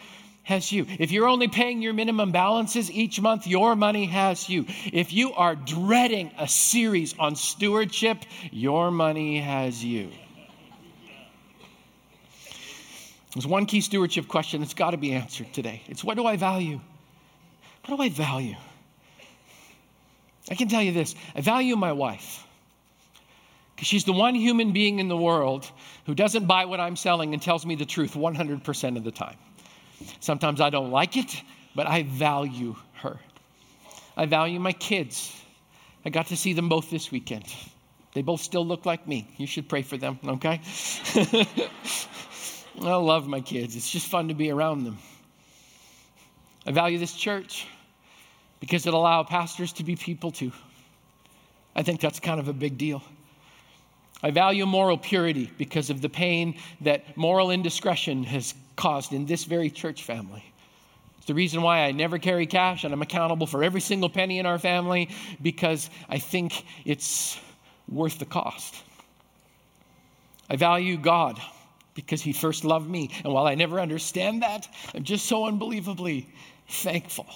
has 0.50 0.72
you. 0.72 0.86
If 1.00 1.12
you're 1.12 1.28
only 1.28 1.48
paying 1.48 1.82
your 1.82 1.94
minimum 1.94 2.32
balances 2.32 2.92
each 2.92 3.22
month, 3.22 3.48
your 3.48 3.76
money 3.76 4.06
has 4.08 4.50
you. 4.50 4.66
If 4.92 5.14
you 5.14 5.34
are 5.34 5.56
dreading 5.56 6.32
a 6.38 6.48
series 6.48 7.16
on 7.18 7.36
stewardship, 7.36 8.18
your 8.52 8.92
money 8.92 9.40
has 9.40 9.84
you. 9.84 10.10
There's 13.34 13.46
one 13.46 13.68
key 13.68 13.82
stewardship 13.82 14.28
question 14.28 14.62
that's 14.62 14.74
got 14.74 14.92
to 14.92 14.98
be 14.98 15.14
answered 15.14 15.54
today. 15.54 15.84
It's 15.88 16.04
what 16.04 16.18
do 16.18 16.26
I 16.26 16.36
value? 16.36 16.82
What 17.86 17.96
do 17.96 18.04
I 18.04 18.10
value? 18.10 18.56
I 20.50 20.56
can 20.56 20.68
tell 20.68 20.82
you 20.82 20.92
this 20.92 21.16
I 21.36 21.42
value 21.42 21.76
my 21.76 21.94
wife 21.94 22.44
because 23.76 23.88
she's 23.88 24.04
the 24.04 24.14
one 24.14 24.34
human 24.34 24.74
being 24.74 24.98
in 24.98 25.10
the 25.10 25.18
world 25.18 25.70
who 26.08 26.16
doesn't 26.16 26.48
buy 26.48 26.66
what 26.66 26.80
I'm 26.80 26.96
selling 26.96 27.34
and 27.34 27.42
tells 27.42 27.68
me 27.68 27.76
the 27.76 27.86
truth 27.86 28.14
100% 28.16 28.98
of 28.98 29.04
the 29.04 29.12
time. 29.12 29.38
Sometimes 30.20 30.62
I 30.62 30.70
don't 30.70 30.92
like 30.92 31.18
it, 31.18 31.42
but 31.76 31.88
I 31.88 32.04
value 32.04 32.76
her. 32.96 33.20
I 34.18 34.26
value 34.26 34.60
my 34.60 34.74
kids. 34.74 35.36
I 36.06 36.10
got 36.10 36.28
to 36.28 36.38
see 36.38 36.54
them 36.54 36.70
both 36.70 36.90
this 36.90 37.12
weekend. 37.12 37.46
They 38.14 38.22
both 38.22 38.42
still 38.42 38.66
look 38.66 38.86
like 38.86 39.08
me. 39.08 39.28
You 39.38 39.48
should 39.48 39.70
pray 39.70 39.82
for 39.82 39.98
them, 39.98 40.20
okay? 40.26 40.62
I 42.82 42.96
love 42.96 43.28
my 43.28 43.42
kids. 43.42 43.76
It's 43.76 43.90
just 43.90 44.08
fun 44.08 44.30
to 44.30 44.34
be 44.34 44.50
around 44.52 44.84
them. 44.84 44.98
I 46.66 46.72
value 46.72 46.98
this 46.98 47.14
church 47.14 47.68
because 48.60 48.86
it 48.86 48.94
allows 48.94 49.28
pastors 49.28 49.74
to 49.74 49.84
be 49.84 49.96
people 49.96 50.32
too. 50.32 50.52
I 51.76 51.84
think 51.84 52.00
that's 52.00 52.20
kind 52.20 52.40
of 52.40 52.48
a 52.48 52.54
big 52.54 52.78
deal. 52.78 53.04
I 54.22 54.32
value 54.32 54.66
moral 54.66 54.98
purity 54.98 55.50
because 55.58 55.90
of 55.90 56.02
the 56.02 56.10
pain 56.10 56.60
that 56.82 57.16
moral 57.16 57.52
indiscretion 57.52 58.24
has 58.26 58.54
caused 58.76 59.14
in 59.14 59.26
this 59.26 59.46
very 59.46 59.70
church 59.70 60.04
family. 60.04 60.44
It's 61.18 61.28
the 61.28 61.34
reason 61.34 61.62
why 61.62 61.86
I 61.86 61.92
never 61.92 62.18
carry 62.18 62.46
cash 62.46 62.84
and 62.84 62.94
I'm 62.94 63.02
accountable 63.02 63.48
for 63.48 63.64
every 63.64 63.82
single 63.82 64.10
penny 64.10 64.40
in 64.40 64.46
our 64.46 64.60
family 64.60 65.10
because 65.42 65.90
I 66.10 66.20
think 66.20 66.66
it's 66.86 67.40
worth 67.88 68.20
the 68.20 68.26
cost. 68.26 68.76
I 70.50 70.56
value 70.56 70.98
God 70.98 71.40
because 71.94 72.22
He 72.22 72.34
first 72.34 72.66
loved 72.66 72.90
me. 72.90 73.12
And 73.24 73.34
while 73.34 73.46
I 73.46 73.56
never 73.56 73.80
understand 73.80 74.42
that, 74.42 74.68
I'm 74.94 75.04
just 75.04 75.26
so 75.26 75.46
unbelievably 75.46 76.28
thankful. 76.68 77.28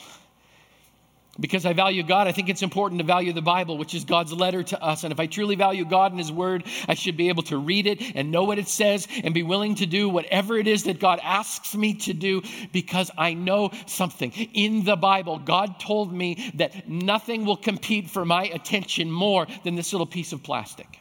Because 1.40 1.66
I 1.66 1.74
value 1.74 2.04
God, 2.04 2.28
I 2.28 2.32
think 2.32 2.50
it's 2.50 2.62
important 2.62 3.00
to 3.00 3.06
value 3.06 3.34
the 3.34 3.42
Bible, 3.42 3.80
which 3.80 3.96
is 3.96 4.06
God's 4.06 4.32
letter 4.32 4.62
to 4.62 4.80
us. 4.84 5.04
And 5.04 5.12
if 5.12 5.20
I 5.20 5.26
truly 5.26 5.56
value 5.56 5.84
God 5.84 6.12
and 6.12 6.20
His 6.20 6.32
Word, 6.32 6.64
I 6.88 6.94
should 6.94 7.18
be 7.18 7.30
able 7.30 7.42
to 7.44 7.58
read 7.58 7.88
it 7.88 8.16
and 8.16 8.30
know 8.30 8.44
what 8.44 8.60
it 8.60 8.68
says 8.68 9.08
and 9.24 9.34
be 9.34 9.42
willing 9.42 9.74
to 9.76 9.88
do 9.88 10.10
whatever 10.10 10.58
it 10.58 10.68
is 10.68 10.84
that 10.84 11.00
God 11.00 11.20
asks 11.24 11.76
me 11.76 11.96
to 11.96 12.14
do 12.14 12.44
because 12.72 13.10
I 13.18 13.34
know 13.34 13.72
something. 13.88 14.32
In 14.54 14.84
the 14.84 14.96
Bible, 14.96 15.40
God 15.40 15.80
told 15.80 16.14
me 16.14 16.52
that 16.56 16.88
nothing 16.88 17.46
will 17.46 17.58
compete 17.58 18.12
for 18.12 18.26
my 18.26 18.44
attention 18.44 19.10
more 19.10 19.48
than 19.64 19.74
this 19.74 19.92
little 19.92 20.06
piece 20.06 20.34
of 20.34 20.44
plastic. 20.44 21.00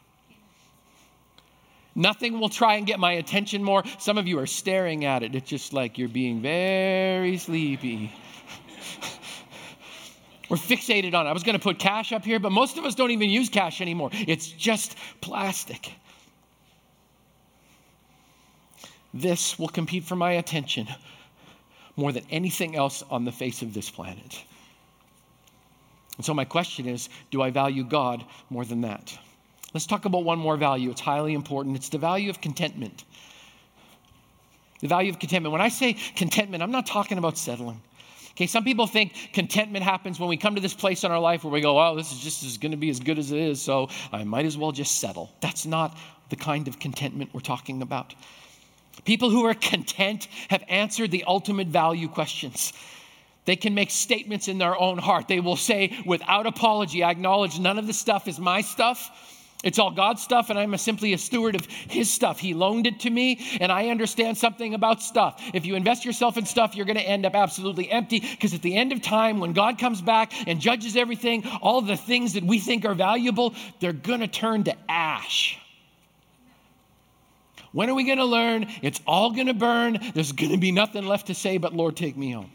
Nothing 1.95 2.41
will 2.41 2.49
try 2.49 2.77
and 2.77 2.87
get 2.87 2.99
my 2.99 3.13
attention 3.13 3.63
more. 3.63 3.83
Some 3.99 4.17
of 4.17 4.27
you 4.27 4.39
are 4.39 4.47
staring 4.47 5.05
at 5.05 5.23
it. 5.23 5.35
It's 5.35 5.51
just 5.51 5.75
like 5.75 5.99
you're 5.99 6.09
being 6.09 6.41
very 6.41 7.37
sleepy. 7.37 8.13
We're 10.53 10.59
fixated 10.59 11.15
on 11.15 11.27
it. 11.27 11.31
I 11.31 11.33
was 11.33 11.45
going 11.45 11.59
to 11.59 11.63
put 11.63 11.79
cash 11.79 12.13
up 12.13 12.27
here, 12.27 12.39
but 12.39 12.53
most 12.53 12.77
of 12.77 12.85
us 12.85 12.95
don't 12.95 13.11
even 13.11 13.31
use 13.31 13.49
cash 13.49 13.81
anymore. 13.81 14.11
It's 14.13 14.49
just 14.49 14.97
plastic. 15.23 15.95
This 19.15 19.59
will 19.59 19.69
compete 19.69 20.05
for 20.05 20.15
my 20.15 20.33
attention 20.33 20.89
more 21.97 22.13
than 22.13 22.27
anything 22.29 22.77
else 22.77 23.03
on 23.11 23.25
the 23.25 23.33
face 23.33 23.63
of 23.63 23.73
this 23.73 23.89
planet. 23.89 24.45
And 26.19 26.27
so, 26.27 26.35
my 26.35 26.45
question 26.45 26.87
is 26.87 27.09
do 27.31 27.41
I 27.41 27.49
value 27.49 27.83
God 27.83 28.23
more 28.51 28.67
than 28.67 28.83
that? 28.83 29.19
Let's 29.73 29.87
talk 29.87 30.05
about 30.05 30.23
one 30.23 30.39
more 30.39 30.59
value. 30.59 30.91
It's 30.91 31.01
highly 31.01 31.33
important. 31.33 31.77
It's 31.77 31.89
the 31.89 31.97
value 31.97 32.29
of 32.29 32.43
contentment. 32.43 33.05
The 34.81 34.89
value 34.89 35.09
of 35.13 35.19
contentment. 35.19 35.53
When 35.53 35.63
I 35.63 35.71
say 35.71 35.95
contentment, 35.95 36.63
I'm 36.63 36.73
not 36.73 36.85
talking 36.85 37.17
about 37.17 37.39
settling. 37.39 37.81
Okay, 38.33 38.47
some 38.47 38.65
people 38.65 38.87
think 38.87 39.13
contentment 39.33 39.85
happens 39.85 40.19
when 40.19 40.29
we 40.29 40.37
come 40.37 40.55
to 40.55 40.61
this 40.61 40.75
place 40.75 41.05
in 41.05 41.13
our 41.13 41.21
life 41.21 41.45
where 41.45 41.53
we 41.53 41.61
go, 41.61 41.79
oh, 41.79 41.97
this 41.97 42.13
is 42.13 42.19
just 42.19 42.61
going 42.61 42.73
to 42.73 42.79
be 42.79 42.89
as 42.89 42.99
good 42.99 43.19
as 43.19 43.31
it 43.31 43.39
is, 43.39 43.61
so 43.61 43.89
I 44.11 44.25
might 44.25 44.47
as 44.47 44.57
well 44.57 44.73
just 44.73 44.99
settle. 45.01 45.31
That's 45.41 45.67
not 45.67 45.97
the 46.31 46.37
kind 46.37 46.67
of 46.67 46.79
contentment 46.79 47.35
we're 47.35 47.41
talking 47.41 47.83
about. 47.83 48.15
People 49.05 49.31
who 49.31 49.45
are 49.45 49.55
content 49.55 50.29
have 50.49 50.65
answered 50.69 51.11
the 51.11 51.25
ultimate 51.25 51.69
value 51.69 52.09
questions. 52.09 52.73
They 53.45 53.57
can 53.57 53.75
make 53.75 53.91
statements 53.91 54.49
in 54.49 54.59
their 54.59 54.79
own 54.79 54.99
heart. 54.99 55.29
They 55.29 55.41
will 55.41 55.57
say, 55.57 55.99
without 56.07 56.47
apology, 56.47 57.03
I 57.03 57.11
acknowledge 57.11 57.59
none 57.59 57.79
of 57.79 57.87
this 57.87 57.99
stuff 57.99 58.29
is 58.29 58.39
my 58.39 58.61
stuff. 58.61 59.11
It's 59.63 59.79
all 59.79 59.93
God's 59.93 60.23
stuff, 60.23 60.51
and 60.51 60.59
I'm 60.59 60.75
a 60.75 60.79
simply 60.79 61.13
a 61.13 61.19
steward 61.19 61.55
of 61.55 61.67
His 61.67 62.11
stuff. 62.11 62.41
He 62.41 62.53
loaned 62.53 62.87
it 62.87 63.01
to 63.01 63.11
me, 63.11 63.39
and 63.61 63.71
I 63.71 63.89
understand 63.89 64.37
something 64.37 64.75
about 64.75 65.03
stuff. 65.03 65.41
If 65.55 65.67
you 65.67 65.77
invest 65.77 66.05
yourself 66.05 66.37
in 66.37 66.47
stuff, 66.47 66.75
you're 66.75 66.87
going 66.87 66.97
to 66.99 67.09
end 67.09 67.25
up 67.25 67.35
absolutely 67.35 67.91
empty 67.91 68.21
because 68.21 68.55
at 68.55 68.63
the 68.63 68.75
end 68.75 68.93
of 68.93 69.03
time, 69.03 69.39
when 69.39 69.53
God 69.53 69.79
comes 69.79 70.03
back 70.03 70.33
and 70.49 70.61
judges 70.61 70.97
everything, 70.97 71.47
all 71.61 71.81
the 71.81 71.97
things 71.97 72.33
that 72.33 72.45
we 72.45 72.59
think 72.59 72.85
are 72.85 72.95
valuable, 72.95 73.55
they're 73.81 73.93
going 73.93 74.21
to 74.21 74.29
turn 74.29 74.65
to 74.65 74.77
ash. 74.89 75.59
When 77.73 77.89
are 77.89 77.95
we 77.95 78.05
going 78.05 78.19
to 78.19 78.25
learn? 78.25 78.67
It's 78.83 79.01
all 79.07 79.31
going 79.31 79.47
to 79.47 79.55
burn. 79.55 79.99
There's 80.15 80.33
going 80.33 80.53
to 80.53 80.59
be 80.59 80.73
nothing 80.73 81.07
left 81.07 81.29
to 81.29 81.35
say 81.35 81.59
but, 81.59 81.73
Lord, 81.73 81.97
take 81.97 82.17
me 82.17 82.33
home. 82.33 82.51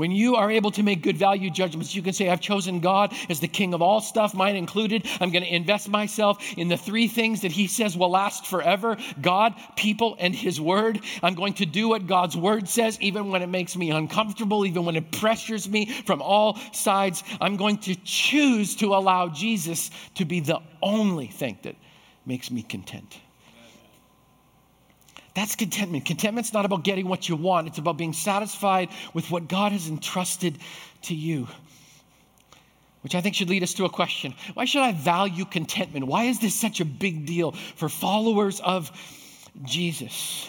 When 0.00 0.12
you 0.12 0.36
are 0.36 0.50
able 0.50 0.70
to 0.70 0.82
make 0.82 1.02
good 1.02 1.18
value 1.18 1.50
judgments, 1.50 1.94
you 1.94 2.00
can 2.00 2.14
say, 2.14 2.30
I've 2.30 2.40
chosen 2.40 2.80
God 2.80 3.12
as 3.28 3.40
the 3.40 3.48
king 3.48 3.74
of 3.74 3.82
all 3.82 4.00
stuff, 4.00 4.32
mine 4.32 4.56
included. 4.56 5.06
I'm 5.20 5.30
going 5.30 5.44
to 5.44 5.54
invest 5.54 5.90
myself 5.90 6.42
in 6.56 6.68
the 6.68 6.78
three 6.78 7.06
things 7.06 7.42
that 7.42 7.52
he 7.52 7.66
says 7.66 7.98
will 7.98 8.08
last 8.08 8.46
forever 8.46 8.96
God, 9.20 9.54
people, 9.76 10.16
and 10.18 10.34
his 10.34 10.58
word. 10.58 11.00
I'm 11.22 11.34
going 11.34 11.52
to 11.52 11.66
do 11.66 11.86
what 11.86 12.06
God's 12.06 12.34
word 12.34 12.66
says, 12.66 12.98
even 13.02 13.28
when 13.28 13.42
it 13.42 13.48
makes 13.48 13.76
me 13.76 13.90
uncomfortable, 13.90 14.64
even 14.64 14.86
when 14.86 14.96
it 14.96 15.12
pressures 15.12 15.68
me 15.68 15.84
from 16.06 16.22
all 16.22 16.58
sides. 16.72 17.22
I'm 17.38 17.58
going 17.58 17.76
to 17.80 17.94
choose 17.96 18.76
to 18.76 18.94
allow 18.94 19.28
Jesus 19.28 19.90
to 20.14 20.24
be 20.24 20.40
the 20.40 20.60
only 20.82 21.26
thing 21.26 21.58
that 21.60 21.76
makes 22.24 22.50
me 22.50 22.62
content. 22.62 23.20
That's 25.34 25.54
contentment. 25.54 26.04
Contentment's 26.04 26.52
not 26.52 26.64
about 26.64 26.82
getting 26.82 27.08
what 27.08 27.28
you 27.28 27.36
want, 27.36 27.68
it's 27.68 27.78
about 27.78 27.96
being 27.96 28.12
satisfied 28.12 28.88
with 29.14 29.30
what 29.30 29.48
God 29.48 29.72
has 29.72 29.88
entrusted 29.88 30.58
to 31.02 31.14
you. 31.14 31.46
Which 33.02 33.14
I 33.14 33.22
think 33.22 33.34
should 33.34 33.48
lead 33.48 33.62
us 33.62 33.74
to 33.74 33.84
a 33.84 33.88
question 33.88 34.34
Why 34.54 34.64
should 34.64 34.82
I 34.82 34.92
value 34.92 35.44
contentment? 35.44 36.06
Why 36.06 36.24
is 36.24 36.38
this 36.38 36.54
such 36.54 36.80
a 36.80 36.84
big 36.84 37.26
deal 37.26 37.52
for 37.52 37.88
followers 37.88 38.60
of 38.60 38.90
Jesus? 39.62 40.48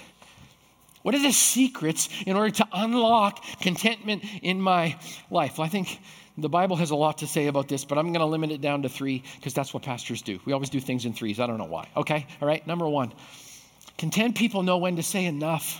What 1.03 1.15
are 1.15 1.21
the 1.21 1.31
secrets 1.31 2.09
in 2.27 2.35
order 2.35 2.51
to 2.51 2.67
unlock 2.73 3.43
contentment 3.61 4.23
in 4.43 4.61
my 4.61 4.99
life? 5.31 5.57
Well, 5.57 5.65
I 5.65 5.69
think 5.69 5.99
the 6.37 6.49
Bible 6.49 6.75
has 6.75 6.91
a 6.91 6.95
lot 6.95 7.19
to 7.19 7.27
say 7.27 7.47
about 7.47 7.67
this, 7.67 7.85
but 7.85 7.97
I'm 7.97 8.07
going 8.07 8.19
to 8.19 8.25
limit 8.25 8.51
it 8.51 8.61
down 8.61 8.83
to 8.83 8.89
three 8.89 9.23
because 9.37 9.53
that's 9.53 9.73
what 9.73 9.81
pastors 9.81 10.21
do. 10.21 10.39
We 10.45 10.53
always 10.53 10.69
do 10.69 10.79
things 10.79 11.05
in 11.05 11.13
threes. 11.13 11.39
I 11.39 11.47
don't 11.47 11.57
know 11.57 11.65
why. 11.65 11.87
Okay? 11.97 12.27
All 12.39 12.47
right? 12.47 12.65
Number 12.67 12.87
one 12.87 13.13
Content 14.01 14.35
people 14.35 14.63
know 14.63 14.77
when 14.77 14.95
to 14.95 15.03
say 15.03 15.25
enough. 15.25 15.79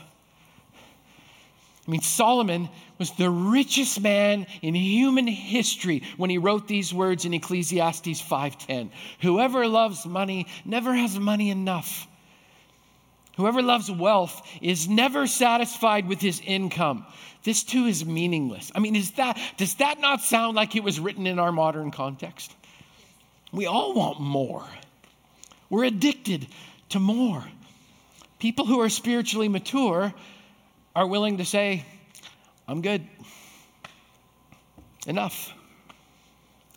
I 1.87 1.89
mean, 1.89 2.01
Solomon 2.01 2.69
was 2.99 3.09
the 3.13 3.31
richest 3.31 3.99
man 3.99 4.45
in 4.61 4.75
human 4.75 5.25
history 5.25 6.03
when 6.17 6.29
he 6.29 6.37
wrote 6.37 6.67
these 6.67 6.93
words 6.93 7.25
in 7.25 7.33
Ecclesiastes 7.33 8.21
5:10. 8.21 8.91
Whoever 9.21 9.67
loves 9.67 10.05
money 10.05 10.45
never 10.65 10.93
has 10.93 11.17
money 11.17 11.49
enough. 11.49 12.07
Whoever 13.37 13.63
loves 13.63 13.89
wealth 13.89 14.47
is 14.61 14.87
never 14.87 15.25
satisfied 15.25 16.07
with 16.07 16.21
his 16.21 16.41
income. 16.41 17.07
This 17.41 17.63
too 17.63 17.87
is 17.87 18.05
meaningless. 18.05 18.71
I 18.75 18.79
mean, 18.81 18.95
is 18.95 19.09
that 19.13 19.39
does 19.57 19.73
that 19.77 19.99
not 19.99 20.21
sound 20.21 20.55
like 20.55 20.75
it 20.75 20.83
was 20.83 20.99
written 20.99 21.25
in 21.25 21.39
our 21.39 21.51
modern 21.51 21.89
context? 21.89 22.53
We 23.51 23.65
all 23.65 23.95
want 23.95 24.19
more. 24.19 24.63
We're 25.71 25.85
addicted 25.85 26.45
to 26.89 26.99
more. 26.99 27.43
People 28.41 28.65
who 28.65 28.81
are 28.81 28.89
spiritually 28.89 29.49
mature 29.49 30.11
are 30.95 31.05
willing 31.05 31.37
to 31.37 31.45
say, 31.45 31.85
I'm 32.67 32.81
good. 32.81 33.07
Enough. 35.05 35.53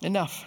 Enough. 0.03 0.45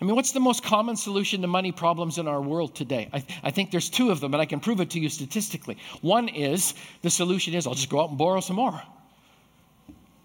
I 0.00 0.04
mean, 0.04 0.14
what's 0.14 0.30
the 0.30 0.38
most 0.38 0.62
common 0.62 0.94
solution 0.94 1.40
to 1.40 1.48
money 1.48 1.72
problems 1.72 2.18
in 2.18 2.28
our 2.28 2.40
world 2.40 2.76
today? 2.76 3.10
I, 3.12 3.24
I, 3.42 3.50
think 3.50 3.72
there's 3.72 3.90
two 3.90 4.12
of 4.12 4.20
them, 4.20 4.32
and 4.32 4.40
I 4.40 4.46
can 4.46 4.60
prove 4.60 4.80
it 4.80 4.90
to 4.90 5.00
you 5.00 5.08
statistically. 5.08 5.76
One 6.02 6.28
is 6.28 6.74
the 7.02 7.10
solution 7.10 7.54
is 7.54 7.66
I'll 7.66 7.74
just 7.74 7.90
go 7.90 8.00
out 8.00 8.10
and 8.10 8.18
borrow 8.18 8.38
some 8.38 8.54
more. 8.54 8.80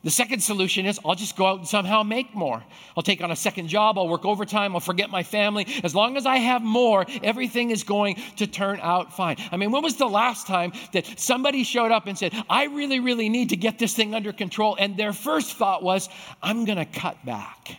The 0.07 0.11
second 0.11 0.41
solution 0.41 0.85
is 0.85 1.01
I'll 1.03 1.15
just 1.15 1.35
go 1.35 1.45
out 1.45 1.59
and 1.59 1.67
somehow 1.67 2.01
make 2.01 2.33
more. 2.33 2.63
I'll 2.95 3.03
take 3.03 3.21
on 3.21 3.29
a 3.29 3.35
second 3.35 3.67
job, 3.67 3.97
I'll 3.97 4.07
work 4.07 4.23
overtime, 4.23 4.73
I'll 4.73 4.79
forget 4.79 5.09
my 5.09 5.21
family. 5.21 5.67
As 5.83 5.93
long 5.93 6.15
as 6.15 6.25
I 6.25 6.37
have 6.37 6.61
more, 6.61 7.05
everything 7.23 7.71
is 7.71 7.83
going 7.83 8.15
to 8.37 8.47
turn 8.47 8.79
out 8.81 9.13
fine. 9.13 9.35
I 9.51 9.57
mean, 9.57 9.69
when 9.69 9.83
was 9.83 9.97
the 9.97 10.07
last 10.07 10.47
time 10.47 10.71
that 10.93 11.19
somebody 11.19 11.65
showed 11.65 11.91
up 11.91 12.07
and 12.07 12.17
said, 12.17 12.33
I 12.49 12.67
really, 12.67 13.01
really 13.01 13.27
need 13.27 13.49
to 13.49 13.57
get 13.57 13.79
this 13.79 13.93
thing 13.93 14.15
under 14.15 14.31
control? 14.31 14.77
And 14.79 14.95
their 14.95 15.11
first 15.11 15.57
thought 15.57 15.83
was, 15.83 16.07
I'm 16.41 16.63
going 16.63 16.77
to 16.77 16.85
cut 16.85 17.25
back. 17.25 17.77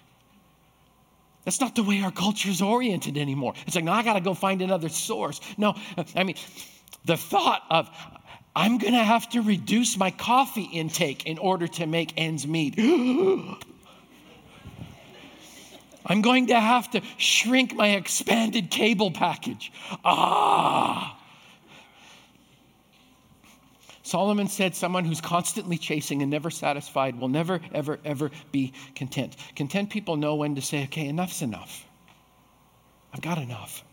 That's 1.46 1.62
not 1.62 1.76
the 1.76 1.82
way 1.82 2.02
our 2.02 2.12
culture 2.12 2.50
is 2.50 2.60
oriented 2.60 3.16
anymore. 3.16 3.54
It's 3.66 3.74
like, 3.74 3.84
no, 3.84 3.92
I 3.92 4.02
got 4.02 4.12
to 4.12 4.20
go 4.20 4.34
find 4.34 4.60
another 4.60 4.90
source. 4.90 5.40
No, 5.56 5.76
I 6.14 6.24
mean, 6.24 6.36
the 7.06 7.16
thought 7.16 7.62
of, 7.70 7.88
I'm 8.58 8.78
going 8.78 8.94
to 8.94 9.04
have 9.04 9.28
to 9.30 9.40
reduce 9.40 9.96
my 9.96 10.10
coffee 10.10 10.64
intake 10.64 11.26
in 11.26 11.38
order 11.38 11.68
to 11.68 11.86
make 11.86 12.12
ends 12.16 12.44
meet. 12.44 12.74
I'm 16.04 16.22
going 16.22 16.48
to 16.48 16.58
have 16.58 16.90
to 16.90 17.02
shrink 17.18 17.76
my 17.76 17.90
expanded 17.90 18.68
cable 18.68 19.12
package. 19.12 19.70
Ah. 20.04 21.16
Solomon 24.02 24.48
said, 24.48 24.74
Someone 24.74 25.04
who's 25.04 25.20
constantly 25.20 25.78
chasing 25.78 26.22
and 26.22 26.30
never 26.32 26.50
satisfied 26.50 27.20
will 27.20 27.28
never, 27.28 27.60
ever, 27.72 28.00
ever 28.04 28.32
be 28.50 28.72
content. 28.96 29.36
Content 29.54 29.88
people 29.88 30.16
know 30.16 30.34
when 30.34 30.56
to 30.56 30.62
say, 30.62 30.82
Okay, 30.82 31.06
enough's 31.06 31.42
enough. 31.42 31.86
I've 33.14 33.20
got 33.20 33.38
enough. 33.38 33.84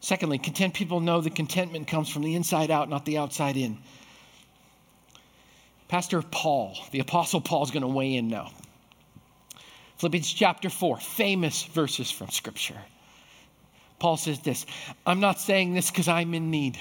Secondly, 0.00 0.38
content 0.38 0.74
people 0.74 1.00
know 1.00 1.20
that 1.20 1.34
contentment 1.34 1.86
comes 1.86 2.08
from 2.08 2.22
the 2.22 2.34
inside 2.34 2.70
out, 2.70 2.88
not 2.88 3.04
the 3.04 3.18
outside 3.18 3.56
in. 3.56 3.78
Pastor 5.88 6.22
Paul, 6.22 6.76
the 6.90 7.00
Apostle 7.00 7.40
Paul, 7.40 7.64
is 7.64 7.70
going 7.70 7.82
to 7.82 7.88
weigh 7.88 8.14
in 8.14 8.28
now. 8.28 8.50
Philippians 9.98 10.32
chapter 10.32 10.70
4, 10.70 10.98
famous 10.98 11.64
verses 11.64 12.10
from 12.10 12.30
Scripture. 12.30 12.78
Paul 13.98 14.16
says 14.16 14.40
this 14.40 14.64
I'm 15.04 15.20
not 15.20 15.38
saying 15.38 15.74
this 15.74 15.90
because 15.90 16.08
I'm 16.08 16.32
in 16.32 16.50
need. 16.50 16.78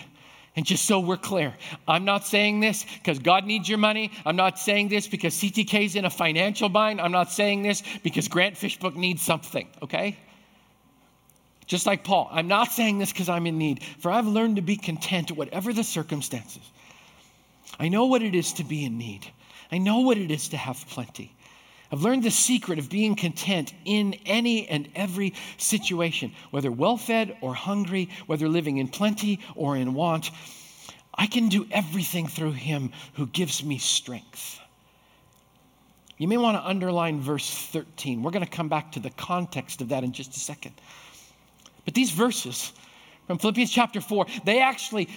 And 0.55 0.65
just 0.65 0.85
so 0.85 0.99
we're 0.99 1.17
clear, 1.17 1.53
I'm 1.88 2.05
not 2.05 2.25
saying 2.25 2.59
this 2.59 2.85
because 2.97 3.19
God 3.19 3.45
needs 3.45 3.69
your 3.69 3.77
money. 3.77 4.11
I'm 4.25 4.35
not 4.35 4.57
saying 4.57 4.89
this 4.89 5.07
because 5.07 5.33
CTK 5.35 5.85
is 5.85 5.95
in 5.95 6.05
a 6.05 6.09
financial 6.09 6.69
bind. 6.69 6.99
I'm 6.99 7.11
not 7.11 7.31
saying 7.31 7.61
this 7.63 7.83
because 8.03 8.27
Grant 8.27 8.57
Fishbook 8.57 8.95
needs 8.95 9.21
something, 9.21 9.67
okay? 9.81 10.17
Just 11.69 11.85
like 11.85 12.03
Paul, 12.03 12.27
I'm 12.31 12.47
not 12.47 12.71
saying 12.71 12.97
this 12.97 13.13
because 13.13 13.29
I'm 13.29 13.45
in 13.45 13.59
need, 13.59 13.83
for 13.99 14.09
I've 14.09 14.25
learned 14.25 14.55
to 14.55 14.63
be 14.63 14.75
content 14.75 15.31
whatever 15.31 15.71
the 15.71 15.83
circumstances. 15.83 16.63
I 17.79 17.89
know 17.89 18.07
what 18.07 18.23
it 18.23 18.33
is 18.33 18.53
to 18.53 18.63
be 18.63 18.83
in 18.83 18.97
need, 18.97 19.27
I 19.71 19.77
know 19.77 19.99
what 19.99 20.17
it 20.17 20.31
is 20.31 20.49
to 20.49 20.57
have 20.57 20.83
plenty. 20.89 21.31
I've 21.91 22.01
learned 22.01 22.23
the 22.23 22.31
secret 22.31 22.79
of 22.79 22.89
being 22.89 23.15
content 23.15 23.71
in 23.85 24.15
any 24.25 24.67
and 24.67 24.89
every 24.95 25.35
situation, 25.57 26.33
whether 26.49 26.71
well 26.71 26.97
fed 26.97 27.38
or 27.39 27.53
hungry, 27.53 28.09
whether 28.25 28.49
living 28.49 28.77
in 28.77 28.88
plenty 28.88 29.39
or 29.55 29.77
in 29.77 29.93
want. 29.93 30.31
I 31.13 31.27
can 31.27 31.49
do 31.49 31.67
everything 31.69 32.25
through 32.25 32.53
him 32.53 32.93
who 33.13 33.27
gives 33.27 33.63
me 33.63 33.77
strength. 33.77 34.59
You 36.17 36.27
may 36.27 36.38
want 36.38 36.57
to 36.57 36.67
underline 36.67 37.21
verse 37.21 37.49
13. 37.71 38.23
We're 38.23 38.31
going 38.31 38.45
to 38.45 38.51
come 38.51 38.69
back 38.69 38.93
to 38.93 38.99
the 38.99 39.11
context 39.11 39.81
of 39.81 39.89
that 39.89 40.03
in 40.03 40.13
just 40.13 40.35
a 40.35 40.39
second. 40.39 40.73
But 41.89 41.96
these 41.96 42.12
verses 42.12 42.72
from 43.25 43.39
Philippians 43.39 43.72
chapter 43.72 44.00
4, 44.00 44.27
they 44.46 44.62
actually 44.62 45.10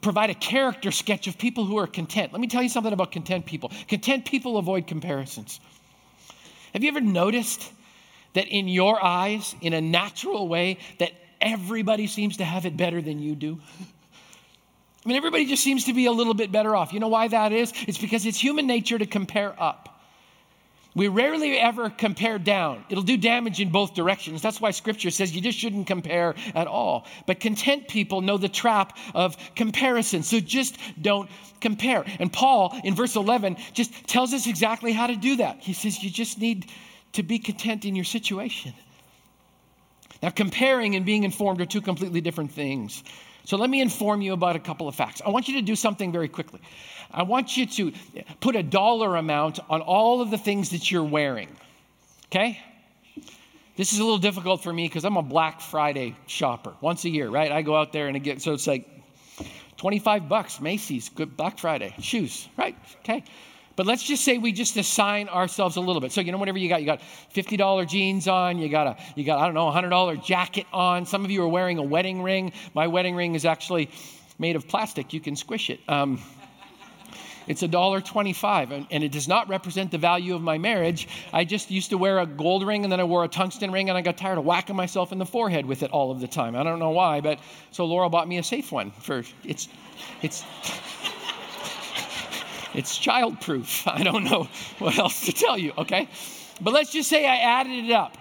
provide 0.00 0.30
a 0.30 0.34
character 0.34 0.90
sketch 0.90 1.26
of 1.26 1.36
people 1.36 1.66
who 1.66 1.76
are 1.76 1.86
content. 1.86 2.32
Let 2.32 2.40
me 2.40 2.46
tell 2.46 2.62
you 2.62 2.70
something 2.70 2.94
about 2.94 3.12
content 3.12 3.44
people. 3.44 3.70
Content 3.86 4.24
people 4.24 4.56
avoid 4.56 4.86
comparisons. 4.86 5.60
Have 6.72 6.82
you 6.82 6.88
ever 6.88 7.02
noticed 7.02 7.70
that 8.32 8.48
in 8.48 8.66
your 8.66 9.04
eyes, 9.04 9.54
in 9.60 9.74
a 9.74 9.80
natural 9.82 10.48
way, 10.48 10.78
that 11.00 11.12
everybody 11.38 12.06
seems 12.06 12.38
to 12.38 12.44
have 12.46 12.64
it 12.64 12.78
better 12.78 13.02
than 13.02 13.18
you 13.18 13.34
do? 13.34 13.60
I 15.04 15.06
mean, 15.06 15.18
everybody 15.18 15.44
just 15.44 15.62
seems 15.62 15.84
to 15.84 15.92
be 15.92 16.06
a 16.06 16.12
little 16.12 16.32
bit 16.32 16.50
better 16.50 16.74
off. 16.74 16.94
You 16.94 17.00
know 17.00 17.08
why 17.08 17.28
that 17.28 17.52
is? 17.52 17.74
It's 17.86 17.98
because 17.98 18.24
it's 18.24 18.42
human 18.42 18.66
nature 18.66 18.96
to 18.96 19.04
compare 19.04 19.54
up. 19.62 19.89
We 20.94 21.06
rarely 21.06 21.56
ever 21.56 21.88
compare 21.88 22.38
down. 22.38 22.84
It'll 22.88 23.04
do 23.04 23.16
damage 23.16 23.60
in 23.60 23.70
both 23.70 23.94
directions. 23.94 24.42
That's 24.42 24.60
why 24.60 24.72
scripture 24.72 25.10
says 25.10 25.34
you 25.34 25.40
just 25.40 25.58
shouldn't 25.58 25.86
compare 25.86 26.34
at 26.54 26.66
all. 26.66 27.06
But 27.26 27.38
content 27.38 27.86
people 27.86 28.22
know 28.22 28.36
the 28.36 28.48
trap 28.48 28.98
of 29.14 29.36
comparison. 29.54 30.24
So 30.24 30.40
just 30.40 30.76
don't 31.00 31.30
compare. 31.60 32.04
And 32.18 32.32
Paul 32.32 32.76
in 32.82 32.94
verse 32.96 33.14
11 33.14 33.56
just 33.72 33.92
tells 34.08 34.32
us 34.32 34.48
exactly 34.48 34.92
how 34.92 35.06
to 35.06 35.16
do 35.16 35.36
that. 35.36 35.58
He 35.60 35.74
says 35.74 36.02
you 36.02 36.10
just 36.10 36.40
need 36.40 36.66
to 37.12 37.22
be 37.22 37.38
content 37.38 37.84
in 37.84 37.94
your 37.94 38.04
situation. 38.04 38.74
Now, 40.22 40.30
comparing 40.30 40.96
and 40.96 41.06
being 41.06 41.22
informed 41.24 41.60
are 41.60 41.66
two 41.66 41.80
completely 41.80 42.20
different 42.20 42.50
things. 42.50 43.02
So 43.44 43.56
let 43.56 43.70
me 43.70 43.80
inform 43.80 44.20
you 44.20 44.32
about 44.32 44.56
a 44.56 44.60
couple 44.60 44.88
of 44.88 44.94
facts. 44.94 45.22
I 45.24 45.30
want 45.30 45.48
you 45.48 45.54
to 45.54 45.62
do 45.62 45.74
something 45.74 46.12
very 46.12 46.28
quickly. 46.28 46.60
I 47.10 47.22
want 47.24 47.56
you 47.56 47.66
to 47.66 47.92
put 48.40 48.56
a 48.56 48.62
dollar 48.62 49.16
amount 49.16 49.58
on 49.68 49.80
all 49.80 50.20
of 50.20 50.30
the 50.30 50.38
things 50.38 50.70
that 50.70 50.90
you're 50.90 51.04
wearing. 51.04 51.48
Okay? 52.26 52.60
This 53.76 53.92
is 53.92 53.98
a 53.98 54.04
little 54.04 54.18
difficult 54.18 54.62
for 54.62 54.72
me 54.72 54.86
because 54.86 55.04
I'm 55.04 55.16
a 55.16 55.22
Black 55.22 55.60
Friday 55.60 56.14
shopper 56.26 56.74
once 56.80 57.04
a 57.04 57.08
year, 57.08 57.28
right? 57.30 57.50
I 57.50 57.62
go 57.62 57.74
out 57.74 57.92
there 57.92 58.08
and 58.08 58.16
I 58.16 58.20
get 58.20 58.42
so 58.42 58.52
it's 58.52 58.66
like 58.66 58.86
25 59.78 60.28
bucks, 60.28 60.60
Macy's, 60.60 61.08
good 61.08 61.36
Black 61.36 61.58
Friday 61.58 61.94
shoes, 61.98 62.48
right? 62.58 62.76
Okay. 63.00 63.24
But 63.80 63.86
let's 63.86 64.02
just 64.02 64.26
say 64.26 64.36
we 64.36 64.52
just 64.52 64.76
assign 64.76 65.30
ourselves 65.30 65.76
a 65.76 65.80
little 65.80 66.02
bit. 66.02 66.12
So 66.12 66.20
you 66.20 66.32
know, 66.32 66.36
whatever 66.36 66.58
you 66.58 66.68
got, 66.68 66.80
you 66.80 66.86
got 66.86 67.00
$50 67.34 67.88
jeans 67.88 68.28
on, 68.28 68.58
you 68.58 68.68
got 68.68 68.86
a, 68.86 68.96
you 69.16 69.24
got 69.24 69.38
I 69.38 69.46
don't 69.46 69.54
know, 69.54 69.68
a 69.68 69.72
$100 69.72 70.22
jacket 70.22 70.66
on. 70.70 71.06
Some 71.06 71.24
of 71.24 71.30
you 71.30 71.42
are 71.44 71.48
wearing 71.48 71.78
a 71.78 71.82
wedding 71.82 72.22
ring. 72.22 72.52
My 72.74 72.88
wedding 72.88 73.16
ring 73.16 73.34
is 73.34 73.46
actually 73.46 73.88
made 74.38 74.54
of 74.54 74.68
plastic. 74.68 75.14
You 75.14 75.20
can 75.20 75.34
squish 75.34 75.70
it. 75.70 75.80
Um, 75.88 76.20
it's 77.46 77.62
$1.25, 77.62 78.70
and, 78.70 78.86
and 78.90 79.02
it 79.02 79.12
does 79.12 79.26
not 79.26 79.48
represent 79.48 79.90
the 79.90 79.96
value 79.96 80.34
of 80.34 80.42
my 80.42 80.58
marriage. 80.58 81.08
I 81.32 81.46
just 81.46 81.70
used 81.70 81.88
to 81.88 81.96
wear 81.96 82.18
a 82.18 82.26
gold 82.26 82.66
ring, 82.66 82.84
and 82.84 82.92
then 82.92 83.00
I 83.00 83.04
wore 83.04 83.24
a 83.24 83.28
tungsten 83.28 83.72
ring, 83.72 83.88
and 83.88 83.96
I 83.96 84.02
got 84.02 84.18
tired 84.18 84.36
of 84.36 84.44
whacking 84.44 84.76
myself 84.76 85.10
in 85.10 85.16
the 85.16 85.24
forehead 85.24 85.64
with 85.64 85.82
it 85.82 85.90
all 85.90 86.10
of 86.10 86.20
the 86.20 86.28
time. 86.28 86.54
I 86.54 86.64
don't 86.64 86.80
know 86.80 86.90
why, 86.90 87.22
but 87.22 87.38
so 87.70 87.86
Laura 87.86 88.10
bought 88.10 88.28
me 88.28 88.36
a 88.36 88.42
safe 88.42 88.70
one 88.70 88.90
for 88.90 89.24
it's, 89.42 89.68
it's. 90.20 90.44
It's 92.74 92.98
childproof. 92.98 93.86
I 93.92 94.02
don't 94.02 94.24
know 94.24 94.48
what 94.78 94.98
else 94.98 95.26
to 95.26 95.32
tell 95.32 95.58
you, 95.58 95.72
okay? 95.78 96.08
But 96.60 96.74
let's 96.74 96.92
just 96.92 97.08
say 97.08 97.26
I 97.26 97.36
added 97.36 97.84
it 97.84 97.92
up. 97.92 98.16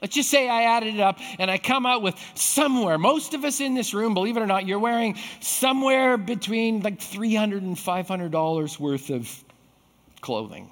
Let's 0.00 0.14
just 0.14 0.30
say 0.30 0.48
I 0.48 0.64
added 0.64 0.96
it 0.96 1.00
up 1.00 1.18
and 1.38 1.50
I 1.50 1.56
come 1.56 1.86
out 1.86 2.02
with 2.02 2.14
somewhere, 2.34 2.98
most 2.98 3.32
of 3.32 3.42
us 3.42 3.60
in 3.60 3.74
this 3.74 3.94
room, 3.94 4.12
believe 4.12 4.36
it 4.36 4.40
or 4.40 4.46
not, 4.46 4.66
you're 4.66 4.78
wearing 4.78 5.16
somewhere 5.40 6.18
between 6.18 6.80
like 6.80 6.98
$300 6.98 7.58
and 7.58 7.76
$500 7.76 8.78
worth 8.78 9.08
of 9.08 9.44
clothing. 10.20 10.70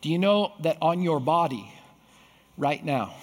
Do 0.00 0.10
you 0.12 0.18
know 0.18 0.52
that 0.60 0.78
on 0.80 1.02
your 1.02 1.18
body 1.18 1.72
right 2.56 2.84
now, 2.84 3.14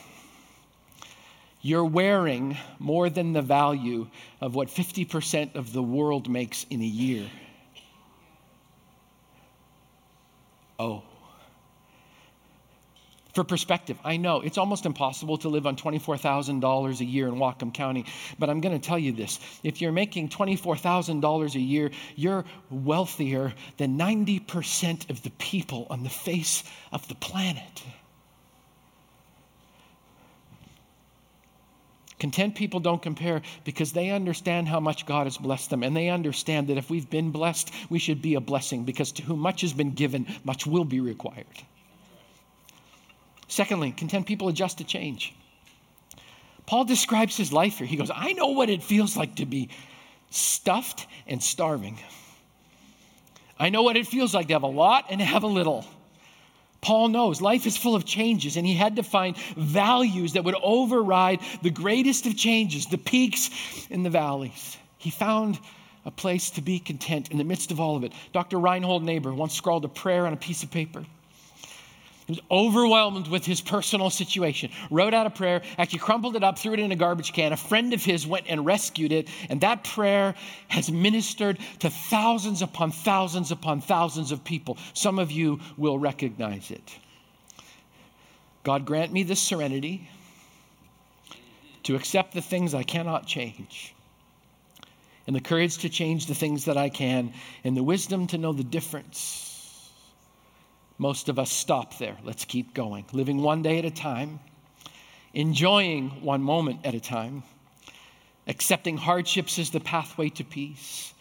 you're 1.62 1.86
wearing 1.86 2.58
more 2.80 3.10
than 3.10 3.32
the 3.32 3.42
value 3.42 4.08
of 4.42 4.56
what 4.56 4.68
50% 4.68 5.56
of 5.56 5.72
the 5.72 5.82
world 5.82 6.30
makes 6.30 6.66
in 6.70 6.82
a 6.82 6.86
year? 6.86 7.30
Oh. 10.80 11.04
For 13.34 13.44
perspective, 13.44 13.98
I 14.04 14.18
know 14.18 14.42
it's 14.42 14.60
almost 14.60 14.86
impossible 14.86 15.38
to 15.38 15.50
live 15.50 15.66
on 15.66 15.76
$24,000 15.76 17.00
a 17.00 17.06
year 17.06 17.28
in 17.28 17.36
Whatcom 17.36 17.74
County, 17.74 18.06
but 18.38 18.48
I'm 18.48 18.62
going 18.62 18.80
to 18.80 18.88
tell 18.88 19.00
you 19.00 19.12
this. 19.12 19.40
If 19.64 19.82
you're 19.82 19.92
making 19.92 20.30
$24,000 20.30 21.56
a 21.56 21.60
year, 21.60 21.90
you're 22.16 22.46
wealthier 22.70 23.54
than 23.78 23.98
90% 23.98 25.10
of 25.10 25.24
the 25.24 25.32
people 25.32 25.88
on 25.90 26.04
the 26.04 26.10
face 26.10 26.64
of 26.92 27.08
the 27.08 27.16
planet. 27.16 27.84
Content 32.24 32.56
people 32.56 32.80
don't 32.80 33.02
compare 33.02 33.42
because 33.66 33.92
they 33.92 34.10
understand 34.10 34.70
how 34.70 34.80
much 34.80 35.06
God 35.06 35.28
has 35.28 35.38
blessed 35.38 35.70
them. 35.70 35.84
And 35.84 35.94
they 35.94 36.08
understand 36.08 36.70
that 36.70 36.78
if 36.78 36.90
we've 36.90 37.10
been 37.10 37.32
blessed, 37.32 37.70
we 37.90 38.00
should 38.00 38.22
be 38.22 38.36
a 38.36 38.40
blessing 38.40 38.86
because 38.86 39.12
to 39.12 39.24
whom 39.24 39.40
much 39.40 39.60
has 39.60 39.74
been 39.74 39.92
given, 39.92 40.26
much 40.46 40.66
will 40.66 40.86
be 40.86 41.02
required. 41.02 41.46
Secondly, 43.50 43.92
content 43.92 44.26
people 44.26 44.48
adjust 44.48 44.78
to 44.78 44.86
change. 44.86 45.36
Paul 46.66 46.86
describes 46.86 47.36
his 47.36 47.52
life 47.52 47.80
here. 47.80 47.88
He 47.88 47.98
goes, 47.98 48.10
I 48.10 48.32
know 48.32 48.52
what 48.52 48.70
it 48.70 48.84
feels 48.84 49.18
like 49.18 49.36
to 49.36 49.46
be 49.46 49.68
stuffed 50.30 51.06
and 51.28 51.44
starving. 51.44 52.00
I 53.60 53.68
know 53.68 53.84
what 53.84 53.98
it 53.98 54.08
feels 54.08 54.34
like 54.34 54.48
to 54.48 54.54
have 54.54 54.64
a 54.64 54.68
lot 54.68 55.08
and 55.10 55.20
have 55.20 55.44
a 55.44 55.48
little. 55.48 55.86
Paul 56.84 57.08
knows 57.08 57.42
life 57.42 57.66
is 57.66 57.78
full 57.78 57.96
of 57.96 58.04
changes, 58.04 58.58
and 58.58 58.68
he 58.68 58.74
had 58.74 58.98
to 58.98 59.04
find 59.04 59.38
values 59.56 60.34
that 60.34 60.44
would 60.44 60.56
override 60.62 61.40
the 61.62 61.70
greatest 61.70 62.26
of 62.26 62.36
changes, 62.36 62.88
the 62.88 62.98
peaks 62.98 63.50
and 63.90 64.06
the 64.06 64.10
valleys. 64.10 64.78
He 64.98 65.10
found 65.10 65.58
a 66.06 66.12
place 66.12 66.50
to 66.52 66.62
be 66.62 66.80
content 66.80 67.32
in 67.32 67.38
the 67.38 67.46
midst 67.46 67.72
of 67.72 67.80
all 67.80 67.96
of 67.96 68.04
it. 68.04 68.12
Dr. 68.34 68.60
Reinhold 68.60 69.02
Niebuhr 69.02 69.34
once 69.34 69.54
scrawled 69.54 69.86
a 69.86 69.88
prayer 69.88 70.28
on 70.28 70.34
a 70.34 70.38
piece 70.38 70.64
of 70.64 70.72
paper. 70.72 71.06
Was 72.28 72.40
overwhelmed 72.50 73.28
with 73.28 73.46
his 73.46 73.60
personal 73.60 74.10
situation, 74.10 74.72
wrote 74.90 75.14
out 75.14 75.28
a 75.28 75.30
prayer, 75.30 75.62
actually 75.78 76.00
crumpled 76.00 76.38
it 76.38 76.44
up, 76.44 76.58
threw 76.58 76.74
it 76.74 76.80
in 76.80 76.92
a 76.92 76.96
garbage 76.96 77.34
can. 77.34 77.52
A 77.52 77.58
friend 77.58 77.94
of 77.94 78.04
his 78.04 78.26
went 78.26 78.46
and 78.48 78.66
rescued 78.66 79.12
it, 79.12 79.28
and 79.50 79.60
that 79.60 79.84
prayer 79.84 80.34
has 80.70 80.90
ministered 80.90 81.60
to 81.80 81.90
thousands 81.90 82.62
upon 82.62 82.92
thousands 82.92 83.52
upon 83.52 83.82
thousands 83.82 84.32
of 84.32 84.44
people. 84.44 84.78
Some 84.94 85.20
of 85.20 85.32
you 85.32 85.60
will 85.76 86.00
recognize 86.00 86.72
it. 86.72 86.98
God 88.64 88.86
grant 88.86 89.12
me 89.12 89.24
the 89.24 89.36
serenity 89.36 90.10
to 91.84 91.98
accept 91.98 92.34
the 92.34 92.42
things 92.42 92.74
I 92.74 92.84
cannot 92.84 93.28
change, 93.28 93.94
and 95.28 95.36
the 95.36 95.42
courage 95.42 95.80
to 95.80 95.90
change 95.90 96.28
the 96.28 96.36
things 96.36 96.66
that 96.66 96.78
I 96.78 96.88
can, 96.88 97.34
and 97.66 97.76
the 97.76 97.84
wisdom 97.84 98.28
to 98.28 98.38
know 98.38 98.54
the 98.54 98.64
difference 98.64 99.53
most 100.98 101.30
of 101.30 101.40
us 101.40 101.52
stop 101.52 101.98
there. 101.98 102.18
Let's 102.24 102.46
keep 102.46 102.74
going, 102.74 103.06
living 103.12 103.42
one 103.42 103.62
day 103.62 103.80
at 103.80 103.86
a 103.86 103.92
time, 103.92 104.40
enjoying 105.34 106.10
one 106.22 106.42
moment 106.42 106.86
at 106.86 106.94
a 106.94 107.00
time, 107.00 107.44
accepting 108.48 108.98
hardships 108.98 109.58
as 109.60 109.72
the 109.72 109.80
pathway 109.80 110.30
to 110.30 110.44
peace, 110.44 111.14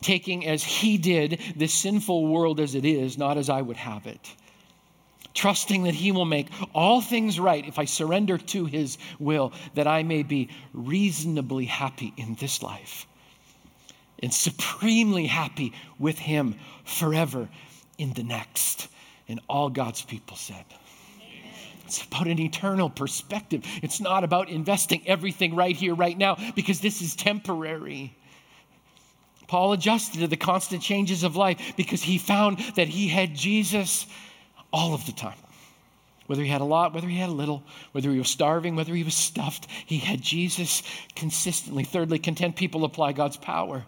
taking 0.00 0.46
as 0.46 0.62
He 0.62 0.98
did 0.98 1.40
this 1.56 1.72
sinful 1.72 2.26
world 2.26 2.60
as 2.60 2.74
it 2.74 2.84
is, 2.84 3.16
not 3.16 3.38
as 3.38 3.48
I 3.48 3.62
would 3.62 3.76
have 3.76 4.06
it. 4.06 4.34
Trusting 5.32 5.84
that 5.84 5.94
He 5.94 6.12
will 6.12 6.24
make 6.24 6.48
all 6.74 7.00
things 7.00 7.40
right 7.40 7.66
if 7.66 7.78
I 7.78 7.84
surrender 7.86 8.38
to 8.38 8.66
His 8.66 8.98
will, 9.18 9.52
that 9.74 9.86
I 9.86 10.02
may 10.02 10.22
be 10.22 10.48
reasonably 10.72 11.64
happy 11.64 12.12
in 12.16 12.34
this 12.34 12.62
life 12.62 13.06
and 14.22 14.32
supremely 14.32 15.26
happy 15.26 15.72
with 15.98 16.18
Him 16.18 16.54
forever 16.84 17.48
in 17.98 18.12
the 18.14 18.22
next. 18.22 18.88
And 19.28 19.40
all 19.48 19.70
God's 19.70 20.02
people 20.02 20.36
said. 20.36 20.64
It's 21.86 22.02
about 22.02 22.26
an 22.26 22.38
eternal 22.38 22.88
perspective. 22.88 23.62
It's 23.82 24.00
not 24.00 24.24
about 24.24 24.48
investing 24.48 25.02
everything 25.06 25.54
right 25.54 25.76
here, 25.76 25.94
right 25.94 26.16
now, 26.16 26.36
because 26.54 26.80
this 26.80 27.02
is 27.02 27.14
temporary. 27.14 28.14
Paul 29.46 29.72
adjusted 29.72 30.20
to 30.20 30.26
the 30.26 30.36
constant 30.36 30.82
changes 30.82 31.22
of 31.22 31.36
life 31.36 31.74
because 31.76 32.02
he 32.02 32.18
found 32.18 32.58
that 32.76 32.88
he 32.88 33.08
had 33.08 33.34
Jesus 33.34 34.06
all 34.72 34.94
of 34.94 35.04
the 35.06 35.12
time. 35.12 35.36
Whether 36.26 36.42
he 36.42 36.48
had 36.48 36.62
a 36.62 36.64
lot, 36.64 36.94
whether 36.94 37.06
he 37.08 37.18
had 37.18 37.28
a 37.28 37.32
little, 37.32 37.62
whether 37.92 38.10
he 38.10 38.18
was 38.18 38.28
starving, 38.28 38.76
whether 38.76 38.94
he 38.94 39.04
was 39.04 39.14
stuffed, 39.14 39.66
he 39.84 39.98
had 39.98 40.22
Jesus 40.22 40.82
consistently. 41.14 41.84
Thirdly, 41.84 42.18
content 42.18 42.56
people 42.56 42.84
apply 42.84 43.12
God's 43.12 43.36
power. 43.36 43.84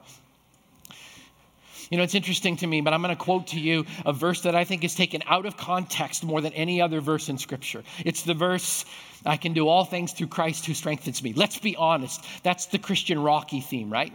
You 1.90 1.98
know, 1.98 2.04
it's 2.04 2.14
interesting 2.14 2.56
to 2.58 2.66
me, 2.66 2.80
but 2.80 2.92
I'm 2.92 3.02
going 3.02 3.14
to 3.14 3.22
quote 3.22 3.48
to 3.48 3.60
you 3.60 3.86
a 4.04 4.12
verse 4.12 4.42
that 4.42 4.54
I 4.54 4.64
think 4.64 4.82
is 4.82 4.94
taken 4.94 5.22
out 5.26 5.46
of 5.46 5.56
context 5.56 6.24
more 6.24 6.40
than 6.40 6.52
any 6.52 6.80
other 6.80 7.00
verse 7.00 7.28
in 7.28 7.38
Scripture. 7.38 7.84
It's 8.04 8.22
the 8.22 8.34
verse, 8.34 8.84
I 9.24 9.36
can 9.36 9.52
do 9.52 9.68
all 9.68 9.84
things 9.84 10.12
through 10.12 10.28
Christ 10.28 10.66
who 10.66 10.74
strengthens 10.74 11.22
me. 11.22 11.32
Let's 11.32 11.58
be 11.58 11.76
honest, 11.76 12.24
that's 12.42 12.66
the 12.66 12.78
Christian 12.78 13.22
Rocky 13.22 13.60
theme, 13.60 13.90
right? 13.90 14.12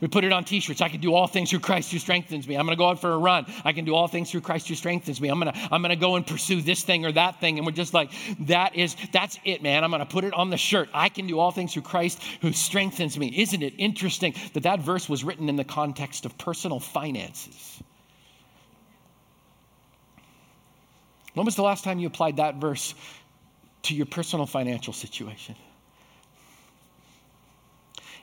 We 0.00 0.08
put 0.08 0.24
it 0.24 0.32
on 0.32 0.44
t 0.44 0.60
shirts. 0.60 0.80
I 0.80 0.88
can 0.88 1.00
do 1.00 1.14
all 1.14 1.26
things 1.26 1.50
through 1.50 1.60
Christ 1.60 1.92
who 1.92 1.98
strengthens 1.98 2.48
me. 2.48 2.54
I'm 2.56 2.64
going 2.64 2.76
to 2.76 2.78
go 2.78 2.88
out 2.88 3.00
for 3.00 3.12
a 3.12 3.18
run. 3.18 3.44
I 3.64 3.72
can 3.72 3.84
do 3.84 3.94
all 3.94 4.08
things 4.08 4.30
through 4.30 4.40
Christ 4.40 4.66
who 4.68 4.74
strengthens 4.74 5.20
me. 5.20 5.28
I'm 5.28 5.38
going 5.38 5.52
to, 5.52 5.58
I'm 5.70 5.82
going 5.82 5.90
to 5.90 5.96
go 5.96 6.16
and 6.16 6.26
pursue 6.26 6.62
this 6.62 6.82
thing 6.82 7.04
or 7.04 7.12
that 7.12 7.38
thing. 7.40 7.58
And 7.58 7.66
we're 7.66 7.72
just 7.72 7.92
like, 7.92 8.10
that 8.46 8.76
is, 8.76 8.96
that's 9.12 9.38
it, 9.44 9.62
man. 9.62 9.84
I'm 9.84 9.90
going 9.90 10.00
to 10.00 10.06
put 10.06 10.24
it 10.24 10.32
on 10.32 10.48
the 10.48 10.56
shirt. 10.56 10.88
I 10.94 11.10
can 11.10 11.26
do 11.26 11.38
all 11.38 11.50
things 11.50 11.74
through 11.74 11.82
Christ 11.82 12.22
who 12.40 12.52
strengthens 12.52 13.18
me. 13.18 13.32
Isn't 13.36 13.62
it 13.62 13.74
interesting 13.76 14.34
that 14.54 14.62
that 14.62 14.80
verse 14.80 15.06
was 15.06 15.22
written 15.22 15.50
in 15.50 15.56
the 15.56 15.64
context 15.64 16.24
of 16.24 16.38
personal 16.38 16.80
finances? 16.80 17.82
When 21.34 21.44
was 21.44 21.56
the 21.56 21.62
last 21.62 21.84
time 21.84 21.98
you 21.98 22.06
applied 22.06 22.38
that 22.38 22.56
verse 22.56 22.94
to 23.82 23.94
your 23.94 24.06
personal 24.06 24.46
financial 24.46 24.94
situation? 24.94 25.56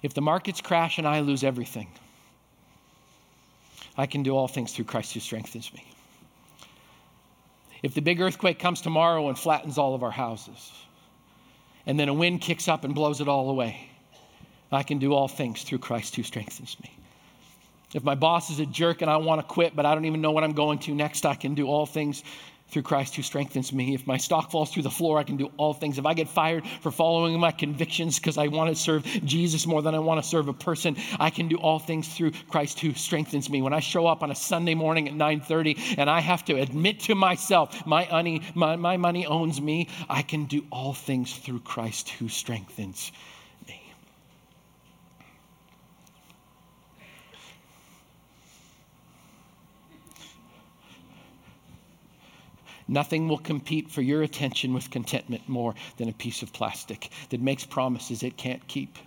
If 0.02 0.14
the 0.14 0.22
markets 0.22 0.62
crash 0.62 0.98
and 0.98 1.08
I 1.08 1.22
lose 1.22 1.44
everything, 1.44 1.88
I 3.98 4.06
can 4.06 4.24
do 4.24 4.36
all 4.36 4.48
things 4.48 4.74
through 4.74 4.86
Christ 4.86 5.14
who 5.14 5.20
strengthens 5.20 5.74
me. 5.74 5.84
If 7.82 7.94
the 7.94 8.02
big 8.02 8.22
earthquake 8.22 8.60
comes 8.60 8.82
tomorrow 8.82 9.28
and 9.28 9.38
flattens 9.38 9.78
all 9.78 9.96
of 9.96 10.04
our 10.04 10.12
houses, 10.12 10.72
and 11.86 12.00
then 12.00 12.10
a 12.10 12.14
wind 12.14 12.42
kicks 12.42 12.68
up 12.68 12.84
and 12.84 12.94
blows 12.94 13.22
it 13.22 13.28
all 13.28 13.50
away, 13.50 13.90
I 14.72 14.84
can 14.84 15.00
do 15.00 15.14
all 15.14 15.28
things 15.28 15.64
through 15.64 15.80
Christ 15.80 16.16
who 16.16 16.24
strengthens 16.24 16.78
me. 16.84 16.92
If 17.94 18.04
my 18.04 18.16
boss 18.16 18.50
is 18.50 18.60
a 18.60 18.66
jerk 18.66 19.02
and 19.02 19.10
I 19.10 19.18
want 19.18 19.40
to 19.40 19.48
quit, 19.48 19.76
but 19.76 19.86
I 19.86 19.96
don't 19.96 20.06
even 20.06 20.22
know 20.22 20.32
what 20.32 20.44
I'm 20.44 20.52
going 20.52 20.80
to 20.80 20.94
next, 20.94 21.26
I 21.26 21.36
can 21.36 21.56
do 21.56 21.68
all 21.68 21.86
things 21.86 22.24
through 22.70 22.82
Christ 22.84 23.16
who 23.16 23.22
strengthens 23.22 23.72
me. 23.72 23.94
If 23.94 24.06
my 24.06 24.18
stock 24.18 24.52
falls 24.52 24.72
through 24.72 24.84
the 24.84 24.90
floor, 24.90 25.18
I 25.18 25.24
can 25.24 25.38
do 25.38 25.52
all 25.58 25.74
things. 25.74 25.98
If 25.98 26.06
I 26.06 26.14
get 26.14 26.28
fired 26.28 26.68
for 26.82 26.92
following 26.92 27.40
my 27.40 27.52
convictions 27.52 28.20
because 28.20 28.38
I 28.38 28.48
want 28.48 28.70
to 28.70 28.76
serve 28.76 29.04
Jesus 29.24 29.66
more 29.66 29.82
than 29.82 29.96
I 29.96 30.00
want 30.00 30.22
to 30.22 30.28
serve 30.28 30.48
a 30.48 30.54
person, 30.54 30.98
I 31.20 31.30
can 31.30 31.48
do 31.48 31.58
all 31.58 31.80
things 31.80 32.08
through 32.08 32.32
Christ 32.50 32.80
who 32.80 32.94
strengthens 32.94 33.50
me. 33.50 33.62
When 33.62 33.74
I 33.74 33.80
show 33.80 34.08
up 34.08 34.24
on 34.24 34.32
a 34.32 34.36
Sunday 34.36 34.76
morning 34.76 35.08
at 35.08 35.14
9:30 35.14 35.98
and 35.98 36.10
I 36.10 36.20
have 36.20 36.44
to 36.46 36.56
admit 36.56 37.02
to 37.02 37.16
myself, 37.16 37.86
my 37.86 38.08
money, 38.12 38.42
my, 38.54 38.76
my 38.76 38.98
money 38.98 39.26
owns 39.26 39.62
me, 39.62 39.88
I 40.10 40.22
can 40.22 40.46
do 40.46 40.66
all 40.72 40.94
things 40.94 41.34
through 41.34 41.60
Christ 41.60 42.10
who 42.10 42.28
strengthens 42.28 43.12
Nothing 52.88 53.28
will 53.28 53.38
compete 53.38 53.92
for 53.92 54.02
your 54.02 54.24
attention 54.24 54.74
with 54.74 54.90
contentment 54.90 55.48
more 55.50 55.76
than 55.98 56.08
a 56.10 56.14
piece 56.14 56.42
of 56.42 56.54
plastic 56.54 57.10
that 57.30 57.42
makes 57.42 57.66
promises 57.66 58.24
it 58.24 58.38
can't 58.38 58.66
keep. 58.68 58.98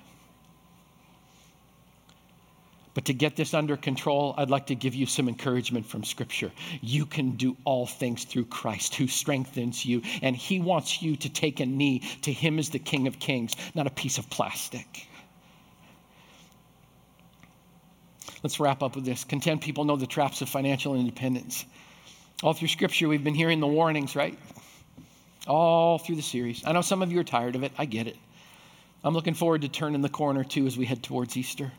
But 2.92 3.04
to 3.04 3.14
get 3.14 3.36
this 3.36 3.54
under 3.54 3.76
control, 3.76 4.34
I'd 4.36 4.50
like 4.50 4.66
to 4.66 4.74
give 4.74 4.94
you 4.94 5.06
some 5.06 5.28
encouragement 5.28 5.86
from 5.86 6.02
Scripture. 6.02 6.50
You 6.80 7.06
can 7.06 7.32
do 7.32 7.56
all 7.64 7.86
things 7.86 8.24
through 8.24 8.46
Christ 8.46 8.96
who 8.96 9.06
strengthens 9.06 9.84
you, 9.86 10.02
and 10.22 10.34
He 10.34 10.58
wants 10.60 11.00
you 11.00 11.16
to 11.16 11.28
take 11.28 11.60
a 11.60 11.66
knee 11.66 12.00
to 12.22 12.32
Him 12.32 12.58
as 12.58 12.70
the 12.70 12.80
King 12.80 13.06
of 13.06 13.18
Kings, 13.18 13.54
not 13.74 13.86
a 13.86 13.90
piece 13.90 14.18
of 14.18 14.28
plastic. 14.28 15.06
Let's 18.42 18.58
wrap 18.58 18.82
up 18.82 18.96
with 18.96 19.04
this. 19.04 19.22
Content 19.24 19.60
people 19.60 19.84
know 19.84 19.96
the 19.96 20.06
traps 20.06 20.42
of 20.42 20.48
financial 20.48 20.94
independence. 20.94 21.64
All 22.42 22.54
through 22.54 22.68
Scripture, 22.68 23.06
we've 23.06 23.22
been 23.22 23.34
hearing 23.34 23.60
the 23.60 23.66
warnings, 23.66 24.16
right? 24.16 24.38
All 25.46 25.98
through 25.98 26.16
the 26.16 26.22
series. 26.22 26.62
I 26.64 26.72
know 26.72 26.80
some 26.80 27.02
of 27.02 27.12
you 27.12 27.20
are 27.20 27.24
tired 27.24 27.54
of 27.54 27.62
it. 27.64 27.72
I 27.76 27.84
get 27.84 28.06
it. 28.06 28.16
I'm 29.04 29.12
looking 29.12 29.34
forward 29.34 29.62
to 29.62 29.68
turning 29.68 30.00
the 30.00 30.08
corner 30.08 30.42
too 30.42 30.66
as 30.66 30.76
we 30.76 30.86
head 30.86 31.02
towards 31.02 31.36
Easter. 31.36 31.70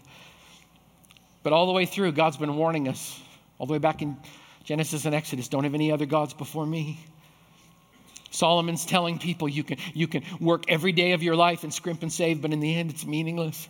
But 1.42 1.54
all 1.54 1.66
the 1.66 1.72
way 1.72 1.88
through, 1.88 2.12
God's 2.12 2.38
been 2.38 2.56
warning 2.58 2.88
us, 2.88 3.20
all 3.58 3.66
the 3.66 3.74
way 3.74 3.80
back 3.80 4.04
in 4.04 4.18
Genesis 4.64 5.06
and 5.06 5.16
Exodus 5.16 5.48
don't 5.48 5.64
have 5.64 5.74
any 5.74 5.92
other 5.92 6.06
gods 6.06 6.36
before 6.36 6.66
me. 6.66 7.00
Solomon's 8.30 8.86
telling 8.86 9.18
people 9.18 9.50
you 9.50 9.64
can, 9.64 9.78
you 9.94 10.08
can 10.08 10.24
work 10.40 10.66
every 10.68 10.92
day 10.92 11.14
of 11.14 11.24
your 11.24 11.36
life 11.36 11.64
and 11.64 11.74
scrimp 11.74 12.04
and 12.04 12.14
save, 12.14 12.40
but 12.40 12.54
in 12.54 12.60
the 12.60 12.76
end, 12.76 12.92
it's 12.92 13.06
meaningless. 13.06 13.68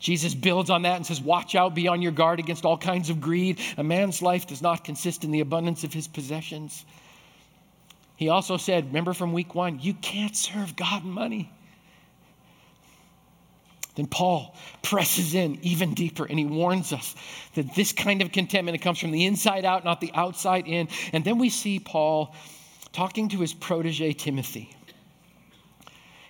Jesus 0.00 0.34
builds 0.34 0.70
on 0.70 0.82
that 0.82 0.96
and 0.96 1.06
says, 1.06 1.20
Watch 1.20 1.54
out, 1.54 1.74
be 1.74 1.86
on 1.86 2.00
your 2.02 2.12
guard 2.12 2.40
against 2.40 2.64
all 2.64 2.78
kinds 2.78 3.10
of 3.10 3.20
greed. 3.20 3.60
A 3.76 3.84
man's 3.84 4.22
life 4.22 4.46
does 4.46 4.62
not 4.62 4.82
consist 4.82 5.22
in 5.24 5.30
the 5.30 5.40
abundance 5.40 5.84
of 5.84 5.92
his 5.92 6.08
possessions. 6.08 6.84
He 8.16 8.30
also 8.30 8.56
said, 8.56 8.86
Remember 8.86 9.12
from 9.12 9.32
week 9.34 9.54
one, 9.54 9.78
you 9.78 9.94
can't 9.94 10.34
serve 10.34 10.74
God 10.74 11.04
and 11.04 11.12
money. 11.12 11.52
Then 13.94 14.06
Paul 14.06 14.54
presses 14.82 15.34
in 15.34 15.58
even 15.62 15.92
deeper 15.94 16.24
and 16.24 16.38
he 16.38 16.46
warns 16.46 16.92
us 16.92 17.14
that 17.54 17.74
this 17.74 17.92
kind 17.92 18.22
of 18.22 18.32
contentment 18.32 18.76
it 18.76 18.78
comes 18.78 18.98
from 18.98 19.10
the 19.10 19.26
inside 19.26 19.66
out, 19.66 19.84
not 19.84 20.00
the 20.00 20.12
outside 20.14 20.66
in. 20.66 20.88
And 21.12 21.24
then 21.24 21.38
we 21.38 21.50
see 21.50 21.78
Paul 21.78 22.34
talking 22.92 23.28
to 23.30 23.38
his 23.38 23.52
protege 23.52 24.14
Timothy. 24.14 24.74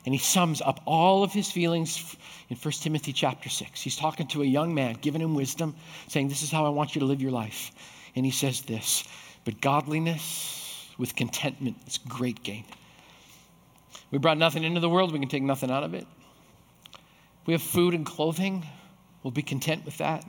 And 0.06 0.14
he 0.14 0.18
sums 0.18 0.62
up 0.62 0.80
all 0.86 1.22
of 1.22 1.32
his 1.32 1.50
feelings 1.50 2.16
in 2.48 2.56
1 2.56 2.72
Timothy 2.72 3.12
chapter 3.12 3.48
6. 3.48 3.82
He's 3.82 3.96
talking 3.96 4.26
to 4.28 4.42
a 4.42 4.46
young 4.46 4.74
man, 4.74 4.96
giving 5.00 5.20
him 5.20 5.34
wisdom, 5.34 5.76
saying, 6.08 6.28
This 6.28 6.42
is 6.42 6.50
how 6.50 6.64
I 6.64 6.70
want 6.70 6.94
you 6.94 7.00
to 7.00 7.06
live 7.06 7.20
your 7.20 7.32
life. 7.32 7.70
And 8.16 8.24
he 8.24 8.32
says 8.32 8.62
this 8.62 9.04
But 9.44 9.60
godliness 9.60 10.88
with 10.98 11.14
contentment 11.14 11.76
is 11.86 11.98
great 11.98 12.42
gain. 12.42 12.64
We 14.10 14.18
brought 14.18 14.38
nothing 14.38 14.64
into 14.64 14.80
the 14.80 14.88
world, 14.88 15.12
we 15.12 15.18
can 15.18 15.28
take 15.28 15.42
nothing 15.42 15.70
out 15.70 15.84
of 15.84 15.94
it. 15.94 16.06
We 17.46 17.52
have 17.54 17.62
food 17.62 17.94
and 17.94 18.04
clothing, 18.04 18.66
we'll 19.22 19.30
be 19.30 19.42
content 19.42 19.84
with 19.84 19.98
that. 19.98 20.24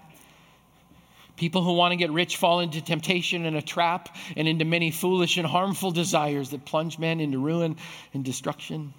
People 1.37 1.63
who 1.63 1.73
want 1.73 1.91
to 1.91 1.95
get 1.95 2.11
rich 2.11 2.37
fall 2.37 2.59
into 2.59 2.81
temptation 2.81 3.45
and 3.45 3.55
a 3.55 3.61
trap 3.61 4.15
and 4.35 4.47
into 4.47 4.65
many 4.65 4.91
foolish 4.91 5.37
and 5.37 5.47
harmful 5.47 5.91
desires 5.91 6.51
that 6.51 6.65
plunge 6.65 6.99
men 6.99 7.19
into 7.19 7.39
ruin 7.39 7.77
and 8.13 8.23
destruction. 8.23 8.93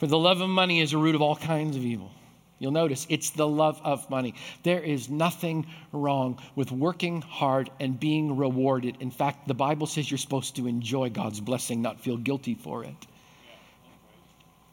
For 0.00 0.06
the 0.06 0.18
love 0.18 0.40
of 0.40 0.48
money 0.48 0.80
is 0.80 0.94
a 0.94 0.98
root 0.98 1.14
of 1.14 1.20
all 1.20 1.36
kinds 1.36 1.76
of 1.76 1.84
evil. 1.84 2.10
You'll 2.58 2.72
notice 2.72 3.06
it's 3.10 3.30
the 3.30 3.46
love 3.46 3.82
of 3.84 4.08
money. 4.08 4.34
There 4.62 4.80
is 4.80 5.10
nothing 5.10 5.66
wrong 5.92 6.40
with 6.56 6.72
working 6.72 7.20
hard 7.20 7.70
and 7.78 8.00
being 8.00 8.38
rewarded. 8.38 8.96
In 9.00 9.10
fact, 9.10 9.46
the 9.46 9.52
Bible 9.52 9.86
says 9.86 10.10
you're 10.10 10.16
supposed 10.16 10.56
to 10.56 10.66
enjoy 10.66 11.10
God's 11.10 11.40
blessing, 11.40 11.82
not 11.82 12.00
feel 12.00 12.16
guilty 12.16 12.54
for 12.54 12.82
it. 12.82 12.96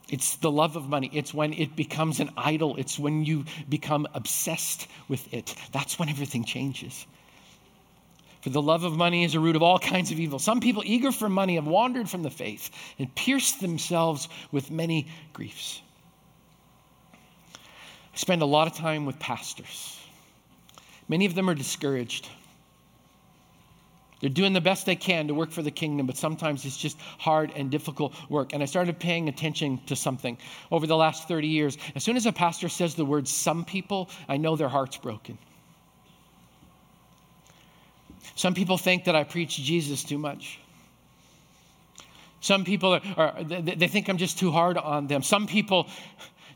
It's 0.10 0.38
the 0.38 0.50
love 0.50 0.78
of 0.78 0.88
money. 0.88 1.10
It's 1.12 1.34
when 1.34 1.52
it 1.52 1.76
becomes 1.76 2.22
an 2.22 2.30
idol. 2.38 2.78
It's 2.78 2.98
when 2.98 3.26
you 3.26 3.44
become 3.68 4.08
obsessed 4.14 4.88
with 5.10 5.34
it. 5.34 5.54
That's 5.74 6.00
when 6.00 6.08
everything 6.08 6.46
changes. 6.46 7.06
For 8.48 8.54
the 8.54 8.62
love 8.62 8.86
of 8.86 8.96
money 8.96 9.26
is 9.26 9.36
a 9.36 9.42
root 9.42 9.58
of 9.58 9.62
all 9.62 9.78
kinds 9.78 10.10
of 10.10 10.22
evil. 10.22 10.40
Some 10.40 10.62
people, 10.62 10.82
eager 10.86 11.12
for 11.12 11.28
money, 11.28 11.56
have 11.56 11.68
wandered 11.68 12.10
from 12.10 12.24
the 12.24 12.30
faith 12.30 12.70
and 12.98 13.14
pierced 13.14 13.60
themselves 13.60 14.30
with 14.54 14.72
many 14.72 15.10
griefs. 15.34 15.82
I 17.54 17.58
spend 18.18 18.42
a 18.42 18.46
lot 18.46 18.68
of 18.68 18.74
time 18.74 19.06
with 19.06 19.20
pastors. 19.20 20.00
Many 21.10 21.26
of 21.26 21.36
them 21.36 21.50
are 21.50 21.56
discouraged. 21.56 22.30
They're 24.22 24.30
doing 24.30 24.54
the 24.54 24.62
best 24.62 24.86
they 24.86 24.96
can 24.96 25.28
to 25.28 25.34
work 25.34 25.52
for 25.52 25.62
the 25.62 25.70
kingdom, 25.70 26.08
but 26.08 26.16
sometimes 26.16 26.64
it's 26.64 26.78
just 26.78 26.98
hard 27.18 27.52
and 27.54 27.70
difficult 27.70 28.14
work. 28.30 28.54
And 28.54 28.64
I 28.64 28.66
started 28.66 28.98
paying 28.98 29.28
attention 29.28 29.82
to 29.88 29.96
something 29.98 30.38
over 30.72 30.88
the 30.88 30.96
last 30.96 31.28
30 31.28 31.50
years. 31.50 31.78
As 31.96 32.04
soon 32.06 32.16
as 32.16 32.26
a 32.26 32.32
pastor 32.32 32.70
says 32.70 32.96
the 32.96 33.04
word 33.04 33.28
some 33.28 33.66
people, 33.66 34.10
I 34.30 34.38
know 34.38 34.56
their 34.56 34.70
heart's 34.70 34.96
broken. 34.96 35.38
Some 38.36 38.54
people 38.54 38.78
think 38.78 39.06
that 39.06 39.16
I 39.16 39.24
preach 39.24 39.58
Jesus 39.58 40.04
too 40.04 40.18
much. 40.18 40.60
Some 42.40 42.64
people 42.64 42.94
are, 42.94 43.02
are 43.18 43.44
they 43.44 43.88
think 43.88 44.10
I'm 44.10 44.18
just 44.18 44.38
too 44.38 44.52
hard 44.52 44.78
on 44.78 45.08
them. 45.08 45.24
Some 45.24 45.48
people 45.48 45.88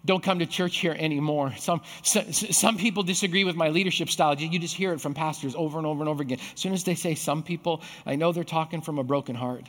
don't 0.06 0.24
come 0.24 0.40
to 0.40 0.46
church 0.46 0.78
here 0.78 0.96
anymore. 0.98 1.54
Some, 1.58 1.82
some 2.04 2.78
people 2.78 3.04
disagree 3.04 3.44
with 3.44 3.56
my 3.56 3.70
leadership 3.70 4.10
style. 4.10 4.36
You 4.36 4.60
just 4.60 4.76
hear 4.76 4.94
it 4.94 5.02
from 5.02 5.14
pastors 5.14 5.56
over 5.56 5.78
and 5.78 5.86
over 5.86 6.02
and 6.02 6.10
over 6.10 6.22
again. 6.22 6.40
As 6.54 6.60
soon 6.60 6.74
as 6.74 6.84
they 6.84 6.96
say 6.96 7.16
some 7.16 7.44
people, 7.44 7.82
I 8.06 8.16
know 8.16 8.32
they're 8.32 8.44
talking 8.44 8.82
from 8.82 9.00
a 9.00 9.04
broken 9.04 9.36
heart. 9.36 9.68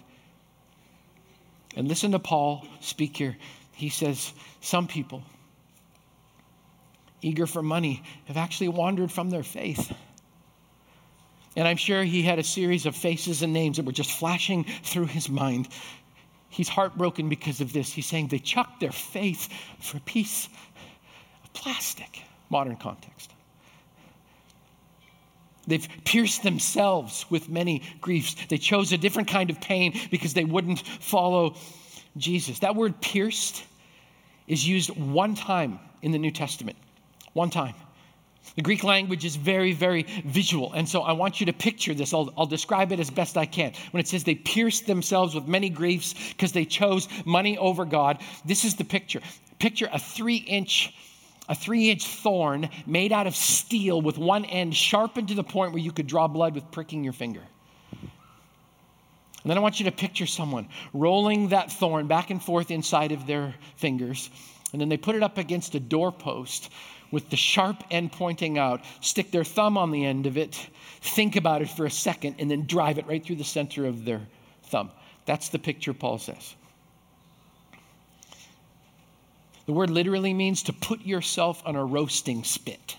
And 1.76 1.88
listen 1.88 2.12
to 2.12 2.18
Paul 2.18 2.66
speak 2.80 3.16
here. 3.16 3.36
He 3.72 3.88
says, 3.88 4.32
Some 4.60 4.86
people, 4.86 5.22
eager 7.20 7.46
for 7.46 7.62
money, 7.62 8.02
have 8.26 8.36
actually 8.36 8.68
wandered 8.68 9.10
from 9.10 9.30
their 9.30 9.42
faith. 9.42 9.92
And 11.56 11.68
I'm 11.68 11.76
sure 11.76 12.02
he 12.02 12.22
had 12.22 12.38
a 12.38 12.44
series 12.44 12.86
of 12.86 12.96
faces 12.96 13.42
and 13.42 13.52
names 13.52 13.76
that 13.76 13.84
were 13.84 13.92
just 13.92 14.10
flashing 14.10 14.64
through 14.82 15.06
his 15.06 15.28
mind 15.28 15.68
he's 16.52 16.68
heartbroken 16.68 17.28
because 17.28 17.60
of 17.60 17.72
this. 17.72 17.92
He's 17.92 18.06
saying 18.06 18.28
they 18.28 18.38
chucked 18.38 18.80
their 18.80 18.92
faith 18.92 19.48
for 19.80 19.96
a 19.96 20.00
piece 20.00 20.48
of 21.44 21.52
plastic, 21.54 22.22
modern 22.50 22.76
context. 22.76 23.32
They've 25.66 25.88
pierced 26.04 26.42
themselves 26.42 27.24
with 27.30 27.48
many 27.48 27.82
griefs. 28.00 28.36
They 28.48 28.58
chose 28.58 28.92
a 28.92 28.98
different 28.98 29.28
kind 29.28 29.48
of 29.48 29.60
pain 29.60 29.98
because 30.10 30.34
they 30.34 30.44
wouldn't 30.44 30.80
follow 30.80 31.54
Jesus. 32.16 32.58
That 32.58 32.76
word 32.76 33.00
pierced 33.00 33.64
is 34.46 34.66
used 34.66 34.90
one 34.90 35.34
time 35.34 35.78
in 36.02 36.12
the 36.12 36.18
New 36.18 36.32
Testament. 36.32 36.76
One 37.32 37.48
time. 37.48 37.74
The 38.54 38.62
Greek 38.62 38.84
language 38.84 39.24
is 39.24 39.36
very, 39.36 39.72
very 39.72 40.02
visual. 40.24 40.72
And 40.72 40.88
so 40.88 41.02
I 41.02 41.12
want 41.12 41.40
you 41.40 41.46
to 41.46 41.52
picture 41.52 41.94
this. 41.94 42.12
I'll, 42.12 42.32
I'll 42.36 42.46
describe 42.46 42.92
it 42.92 43.00
as 43.00 43.10
best 43.10 43.36
I 43.36 43.46
can. 43.46 43.72
When 43.92 44.00
it 44.00 44.08
says 44.08 44.24
they 44.24 44.34
pierced 44.34 44.86
themselves 44.86 45.34
with 45.34 45.46
many 45.46 45.70
griefs 45.70 46.14
because 46.30 46.52
they 46.52 46.64
chose 46.64 47.08
money 47.24 47.56
over 47.56 47.84
God, 47.84 48.18
this 48.44 48.64
is 48.64 48.76
the 48.76 48.84
picture. 48.84 49.20
Picture 49.58 49.88
a 49.92 49.98
three 49.98 50.36
inch 50.36 50.94
a 51.48 51.54
three 51.54 51.90
inch 51.90 52.06
thorn 52.06 52.68
made 52.86 53.12
out 53.12 53.26
of 53.26 53.34
steel 53.34 54.00
with 54.00 54.16
one 54.16 54.44
end 54.44 54.76
sharpened 54.76 55.28
to 55.28 55.34
the 55.34 55.42
point 55.42 55.72
where 55.72 55.82
you 55.82 55.90
could 55.90 56.06
draw 56.06 56.28
blood 56.28 56.54
with 56.54 56.70
pricking 56.70 57.02
your 57.02 57.12
finger. 57.12 57.42
And 59.42 59.50
then 59.50 59.58
I 59.58 59.60
want 59.60 59.80
you 59.80 59.86
to 59.86 59.92
picture 59.92 60.26
someone 60.26 60.68
rolling 60.92 61.48
that 61.48 61.72
thorn 61.72 62.06
back 62.06 62.30
and 62.30 62.40
forth 62.40 62.70
inside 62.70 63.10
of 63.10 63.26
their 63.26 63.54
fingers. 63.76 64.30
And 64.72 64.80
then 64.80 64.88
they 64.88 64.96
put 64.96 65.16
it 65.16 65.22
up 65.22 65.36
against 65.36 65.74
a 65.74 65.80
doorpost 65.80 66.70
with 67.12 67.30
the 67.30 67.36
sharp 67.36 67.84
end 67.90 68.10
pointing 68.10 68.58
out, 68.58 68.80
stick 69.00 69.30
their 69.30 69.44
thumb 69.44 69.78
on 69.78 69.92
the 69.92 70.04
end 70.04 70.26
of 70.26 70.36
it, 70.36 70.68
think 71.00 71.36
about 71.36 71.62
it 71.62 71.68
for 71.68 71.86
a 71.86 71.90
second, 71.90 72.36
and 72.40 72.50
then 72.50 72.66
drive 72.66 72.98
it 72.98 73.06
right 73.06 73.24
through 73.24 73.36
the 73.36 73.44
center 73.44 73.86
of 73.86 74.04
their 74.04 74.22
thumb. 74.64 74.90
That's 75.26 75.50
the 75.50 75.60
picture 75.60 75.92
Paul 75.92 76.18
says. 76.18 76.56
The 79.66 79.72
word 79.72 79.90
literally 79.90 80.34
means 80.34 80.64
to 80.64 80.72
put 80.72 81.02
yourself 81.02 81.62
on 81.64 81.76
a 81.76 81.84
roasting 81.84 82.42
spit. 82.42 82.96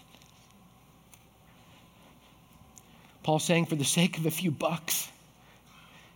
Paul's 3.23 3.43
saying, 3.43 3.65
for 3.65 3.75
the 3.75 3.83
sake 3.83 4.17
of 4.17 4.25
a 4.25 4.31
few 4.31 4.51
bucks, 4.51 5.09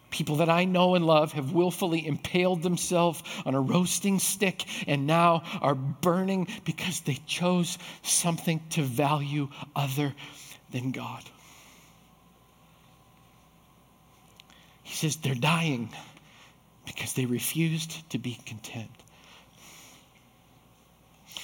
People 0.09 0.37
that 0.37 0.49
I 0.49 0.63
know 0.65 0.95
and 0.95 1.05
love 1.05 1.33
have 1.33 1.51
willfully 1.51 2.07
impaled 2.07 2.63
themselves 2.63 3.21
on 3.45 3.55
a 3.55 3.61
roasting 3.61 4.19
stick 4.19 4.63
and 4.87 5.05
now 5.05 5.43
are 5.61 5.75
burning 5.75 6.47
because 6.63 7.01
they 7.01 7.19
chose 7.27 7.77
something 8.03 8.61
to 8.71 8.83
value 8.83 9.49
other 9.75 10.13
than 10.71 10.91
God. 10.91 11.23
He 14.83 14.95
says 14.95 15.17
they're 15.17 15.35
dying 15.35 15.89
because 16.85 17.13
they 17.13 17.25
refused 17.25 18.09
to 18.11 18.17
be 18.17 18.39
content. 18.45 18.89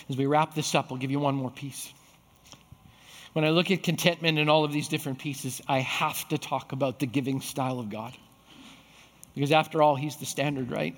As 0.09 0.15
we 0.15 0.25
wrap 0.25 0.55
this 0.55 0.73
up, 0.73 0.91
I'll 0.91 0.97
give 0.97 1.11
you 1.11 1.19
one 1.19 1.35
more 1.35 1.51
piece. 1.51 1.91
When 3.33 3.43
I 3.43 3.49
look 3.49 3.71
at 3.71 3.83
contentment 3.83 4.37
in 4.37 4.47
all 4.47 4.63
of 4.63 4.71
these 4.71 4.87
different 4.87 5.19
pieces, 5.19 5.61
I 5.67 5.79
have 5.79 6.27
to 6.29 6.37
talk 6.37 6.71
about 6.71 6.99
the 6.99 7.05
giving 7.05 7.41
style 7.41 7.79
of 7.79 7.89
God. 7.89 8.13
Because 9.35 9.51
after 9.51 9.81
all, 9.81 9.95
He's 9.95 10.15
the 10.17 10.25
standard, 10.25 10.71
right? 10.71 10.95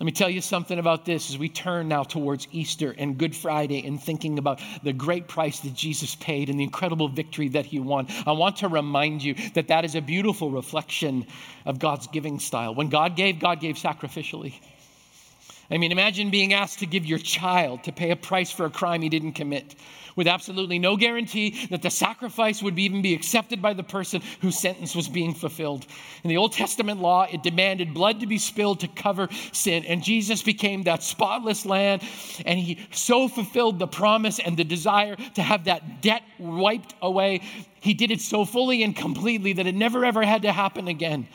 Let 0.00 0.06
me 0.06 0.12
tell 0.12 0.28
you 0.28 0.40
something 0.40 0.80
about 0.80 1.04
this 1.04 1.30
as 1.30 1.38
we 1.38 1.48
turn 1.48 1.86
now 1.86 2.02
towards 2.02 2.48
Easter 2.50 2.92
and 2.98 3.16
Good 3.16 3.34
Friday 3.34 3.86
and 3.86 4.02
thinking 4.02 4.38
about 4.38 4.60
the 4.82 4.92
great 4.92 5.28
price 5.28 5.60
that 5.60 5.72
Jesus 5.72 6.16
paid 6.16 6.50
and 6.50 6.58
the 6.58 6.64
incredible 6.64 7.06
victory 7.08 7.48
that 7.50 7.64
he 7.64 7.78
won. 7.78 8.08
I 8.26 8.32
want 8.32 8.56
to 8.56 8.68
remind 8.68 9.22
you 9.22 9.34
that 9.54 9.68
that 9.68 9.84
is 9.84 9.94
a 9.94 10.00
beautiful 10.00 10.50
reflection 10.50 11.26
of 11.64 11.78
God's 11.78 12.08
giving 12.08 12.40
style. 12.40 12.74
When 12.74 12.88
God 12.88 13.14
gave, 13.14 13.38
God 13.38 13.60
gave 13.60 13.76
sacrificially. 13.76 14.54
I 15.70 15.78
mean, 15.78 15.92
imagine 15.92 16.30
being 16.30 16.52
asked 16.52 16.80
to 16.80 16.86
give 16.86 17.06
your 17.06 17.18
child 17.18 17.84
to 17.84 17.92
pay 17.92 18.10
a 18.10 18.16
price 18.16 18.50
for 18.50 18.66
a 18.66 18.70
crime 18.70 19.00
he 19.00 19.08
didn't 19.08 19.32
commit, 19.32 19.74
with 20.14 20.28
absolutely 20.28 20.78
no 20.78 20.96
guarantee 20.96 21.66
that 21.70 21.80
the 21.80 21.90
sacrifice 21.90 22.62
would 22.62 22.78
even 22.78 23.00
be 23.00 23.14
accepted 23.14 23.62
by 23.62 23.72
the 23.72 23.82
person 23.82 24.22
whose 24.40 24.58
sentence 24.58 24.94
was 24.94 25.08
being 25.08 25.32
fulfilled. 25.32 25.86
In 26.22 26.28
the 26.28 26.36
Old 26.36 26.52
Testament 26.52 27.00
law, 27.00 27.26
it 27.30 27.42
demanded 27.42 27.94
blood 27.94 28.20
to 28.20 28.26
be 28.26 28.38
spilled 28.38 28.80
to 28.80 28.88
cover 28.88 29.28
sin, 29.52 29.84
and 29.86 30.02
Jesus 30.02 30.42
became 30.42 30.82
that 30.82 31.02
spotless 31.02 31.64
lamb, 31.64 32.00
and 32.44 32.58
he 32.58 32.86
so 32.90 33.26
fulfilled 33.26 33.78
the 33.78 33.88
promise 33.88 34.38
and 34.38 34.56
the 34.56 34.64
desire 34.64 35.16
to 35.34 35.42
have 35.42 35.64
that 35.64 36.02
debt 36.02 36.22
wiped 36.38 36.94
away. 37.00 37.40
He 37.80 37.94
did 37.94 38.10
it 38.10 38.20
so 38.20 38.44
fully 38.44 38.82
and 38.82 38.94
completely 38.94 39.54
that 39.54 39.66
it 39.66 39.74
never 39.74 40.04
ever 40.04 40.22
had 40.22 40.42
to 40.42 40.52
happen 40.52 40.88
again. 40.88 41.26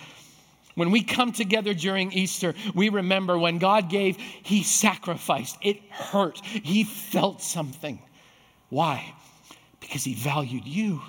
When 0.80 0.92
we 0.92 1.04
come 1.04 1.34
together 1.34 1.74
during 1.74 2.14
Easter, 2.14 2.56
we 2.74 2.88
remember 2.88 3.38
when 3.38 3.58
God 3.58 3.90
gave, 3.90 4.16
He 4.16 4.64
sacrificed. 4.64 5.58
It 5.62 5.82
hurt. 5.90 6.40
He 6.40 6.86
felt 6.86 7.42
something. 7.42 8.00
Why? 8.70 9.14
Because 9.82 10.06
He 10.06 10.14
valued 10.14 10.66
you. 10.66 11.02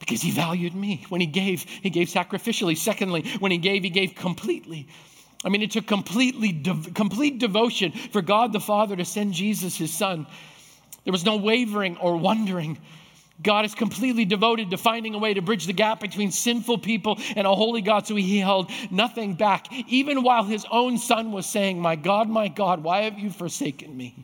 Because 0.00 0.20
He 0.20 0.32
valued 0.32 0.74
me. 0.74 1.04
When 1.08 1.20
He 1.20 1.28
gave, 1.28 1.62
He 1.62 1.88
gave 1.88 2.08
sacrificially. 2.08 2.76
Secondly, 2.76 3.22
when 3.38 3.52
He 3.52 3.58
gave, 3.58 3.84
He 3.84 3.90
gave 3.90 4.16
completely. 4.16 4.88
I 5.44 5.50
mean, 5.50 5.62
it 5.62 5.70
took 5.70 5.86
completely 5.86 6.50
de- 6.50 6.90
complete 6.94 7.38
devotion 7.38 7.92
for 7.92 8.22
God 8.22 8.52
the 8.52 8.58
Father 8.58 8.96
to 8.96 9.04
send 9.04 9.34
Jesus, 9.34 9.76
His 9.76 9.94
Son. 9.94 10.26
There 11.04 11.12
was 11.12 11.24
no 11.24 11.36
wavering 11.36 11.96
or 11.98 12.16
wondering. 12.16 12.76
God 13.42 13.64
is 13.64 13.74
completely 13.74 14.24
devoted 14.24 14.70
to 14.70 14.78
finding 14.78 15.14
a 15.14 15.18
way 15.18 15.34
to 15.34 15.42
bridge 15.42 15.66
the 15.66 15.72
gap 15.72 16.00
between 16.00 16.30
sinful 16.30 16.78
people 16.78 17.18
and 17.34 17.46
a 17.46 17.54
holy 17.54 17.82
God, 17.82 18.06
so 18.06 18.14
he 18.16 18.38
held 18.38 18.70
nothing 18.90 19.34
back, 19.34 19.66
even 19.88 20.22
while 20.22 20.44
his 20.44 20.64
own 20.70 20.98
son 20.98 21.32
was 21.32 21.46
saying, 21.46 21.78
My 21.78 21.96
God, 21.96 22.28
my 22.28 22.48
God, 22.48 22.82
why 22.82 23.02
have 23.02 23.18
you 23.18 23.30
forsaken 23.30 23.94
me? 23.96 24.14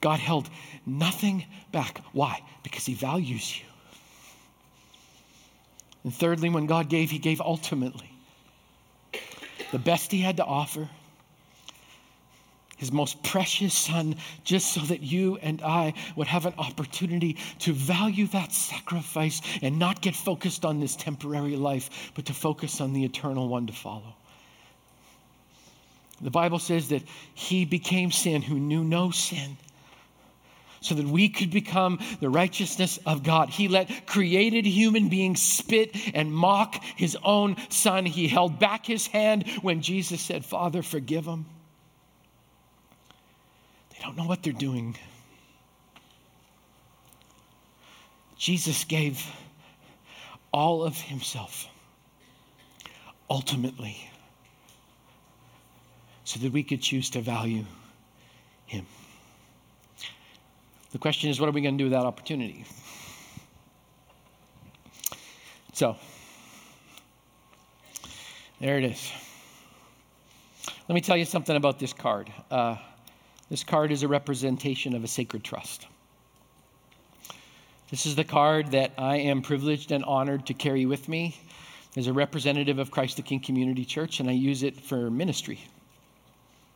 God 0.00 0.20
held 0.20 0.48
nothing 0.86 1.44
back. 1.72 2.02
Why? 2.12 2.42
Because 2.62 2.86
he 2.86 2.94
values 2.94 3.58
you. 3.58 3.66
And 6.04 6.14
thirdly, 6.14 6.50
when 6.50 6.66
God 6.66 6.88
gave, 6.88 7.10
he 7.10 7.18
gave 7.18 7.40
ultimately 7.40 8.10
the 9.70 9.78
best 9.78 10.10
he 10.10 10.20
had 10.20 10.36
to 10.36 10.44
offer 10.44 10.88
his 12.82 12.90
most 12.90 13.22
precious 13.22 13.72
son, 13.72 14.16
just 14.42 14.74
so 14.74 14.80
that 14.80 15.04
you 15.04 15.38
and 15.40 15.62
I 15.62 15.94
would 16.16 16.26
have 16.26 16.46
an 16.46 16.54
opportunity 16.58 17.36
to 17.60 17.72
value 17.72 18.26
that 18.26 18.52
sacrifice 18.52 19.40
and 19.62 19.78
not 19.78 20.00
get 20.00 20.16
focused 20.16 20.64
on 20.64 20.80
this 20.80 20.96
temporary 20.96 21.54
life, 21.54 22.10
but 22.16 22.26
to 22.26 22.34
focus 22.34 22.80
on 22.80 22.92
the 22.92 23.04
eternal 23.04 23.46
one 23.46 23.68
to 23.68 23.72
follow. 23.72 24.16
The 26.20 26.32
Bible 26.32 26.58
says 26.58 26.88
that 26.88 27.04
he 27.34 27.64
became 27.64 28.10
sin 28.10 28.42
who 28.42 28.56
knew 28.58 28.82
no 28.82 29.12
sin 29.12 29.56
so 30.80 30.96
that 30.96 31.06
we 31.06 31.28
could 31.28 31.52
become 31.52 32.00
the 32.18 32.28
righteousness 32.28 32.98
of 33.06 33.22
God. 33.22 33.48
He 33.48 33.68
let 33.68 34.08
created 34.08 34.66
human 34.66 35.08
beings 35.08 35.40
spit 35.40 35.96
and 36.16 36.32
mock 36.32 36.82
his 36.96 37.16
own 37.22 37.54
son. 37.68 38.06
He 38.06 38.26
held 38.26 38.58
back 38.58 38.86
his 38.86 39.06
hand 39.06 39.48
when 39.62 39.82
Jesus 39.82 40.20
said, 40.20 40.44
Father, 40.44 40.82
forgive 40.82 41.26
them 44.02 44.14
don't 44.14 44.22
know 44.22 44.28
what 44.28 44.42
they're 44.42 44.52
doing. 44.52 44.96
Jesus 48.36 48.84
gave 48.84 49.24
all 50.52 50.82
of 50.82 50.96
himself 50.96 51.66
ultimately 53.30 54.10
so 56.24 56.40
that 56.40 56.52
we 56.52 56.62
could 56.62 56.82
choose 56.82 57.10
to 57.10 57.20
value 57.20 57.64
him. 58.66 58.86
The 60.90 60.98
question 60.98 61.30
is, 61.30 61.40
what 61.40 61.48
are 61.48 61.52
we 61.52 61.62
going 61.62 61.78
to 61.78 61.78
do 61.78 61.84
with 61.84 61.92
that 61.92 62.04
opportunity? 62.04 62.64
So, 65.72 65.96
there 68.60 68.76
it 68.78 68.84
is. 68.84 69.10
Let 70.88 70.94
me 70.94 71.00
tell 71.00 71.16
you 71.16 71.24
something 71.24 71.56
about 71.56 71.78
this 71.78 71.92
card. 71.92 72.30
Uh, 72.50 72.76
this 73.52 73.64
card 73.64 73.92
is 73.92 74.02
a 74.02 74.08
representation 74.08 74.96
of 74.96 75.04
a 75.04 75.06
sacred 75.06 75.44
trust. 75.44 75.86
This 77.90 78.06
is 78.06 78.16
the 78.16 78.24
card 78.24 78.70
that 78.70 78.92
I 78.96 79.16
am 79.16 79.42
privileged 79.42 79.92
and 79.92 80.02
honored 80.06 80.46
to 80.46 80.54
carry 80.54 80.86
with 80.86 81.06
me 81.06 81.36
as 81.94 82.06
a 82.06 82.14
representative 82.14 82.78
of 82.78 82.90
Christ 82.90 83.18
the 83.18 83.22
King 83.22 83.40
Community 83.40 83.84
Church, 83.84 84.20
and 84.20 84.30
I 84.30 84.32
use 84.32 84.62
it 84.62 84.80
for 84.80 85.10
ministry. 85.10 85.60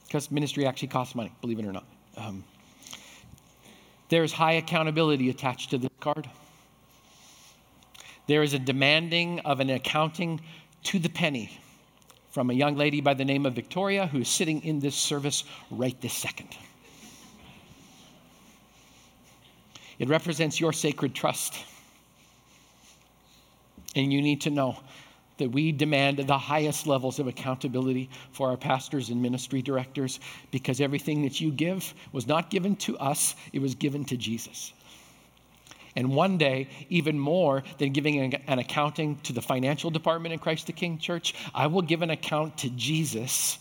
Because 0.05 0.31
ministry 0.31 0.67
actually 0.67 0.89
costs 0.89 1.15
money, 1.15 1.33
believe 1.41 1.59
it 1.59 1.65
or 1.65 1.73
not. 1.73 1.87
Um, 2.19 2.45
there's 4.11 4.35
high 4.35 4.53
accountability 4.53 5.31
attached 5.31 5.71
to 5.71 5.79
this 5.79 5.89
card. 6.01 6.29
There 8.27 8.43
is 8.43 8.53
a 8.53 8.59
demanding 8.59 9.41
of 9.47 9.61
an 9.61 9.71
accounting 9.71 10.43
to 10.83 10.99
the 10.99 11.09
penny 11.09 11.59
from 12.33 12.51
a 12.51 12.53
young 12.53 12.77
lady 12.77 13.01
by 13.01 13.15
the 13.15 13.25
name 13.25 13.47
of 13.47 13.55
Victoria 13.55 14.09
who 14.09 14.19
is 14.19 14.29
sitting 14.29 14.63
in 14.63 14.79
this 14.79 14.95
service 14.95 15.45
right 15.71 15.99
this 16.03 16.13
second. 16.13 16.55
It 19.99 20.09
represents 20.09 20.61
your 20.61 20.73
sacred 20.73 21.15
trust. 21.15 21.55
And 23.95 24.13
you 24.13 24.21
need 24.21 24.43
to 24.43 24.51
know 24.51 24.79
that 25.39 25.51
we 25.51 25.73
demand 25.73 26.19
the 26.19 26.39
highest 26.39 26.87
levels 26.87 27.19
of 27.19 27.27
accountability 27.27 28.09
for 28.33 28.49
our 28.51 28.57
pastors 28.57 29.11
and 29.11 29.21
ministry 29.21 29.63
directors 29.63 30.19
because 30.51 30.81
everything 30.81 31.23
that 31.23 31.41
you 31.41 31.51
give 31.51 31.93
was 32.13 32.27
not 32.27 32.51
given 32.51 32.77
to 32.77 32.97
us, 32.99 33.35
it 33.53 33.61
was 33.61 33.75
given 33.75 34.05
to 34.07 34.17
Jesus. 34.17 34.73
And 35.95 36.15
one 36.15 36.37
day, 36.37 36.69
even 36.91 37.19
more 37.19 37.63
than 37.79 37.93
giving 37.93 38.35
an 38.35 38.59
accounting 38.59 39.17
to 39.21 39.33
the 39.33 39.41
financial 39.41 39.91
department 39.91 40.35
in 40.35 40.39
Christ 40.39 40.67
the 40.67 40.73
King 40.75 40.99
Church, 40.99 41.35
I 41.55 41.69
will 41.69 41.83
give 41.83 42.03
an 42.03 42.11
account 42.11 42.59
to 42.59 42.71
Jesus 42.71 43.59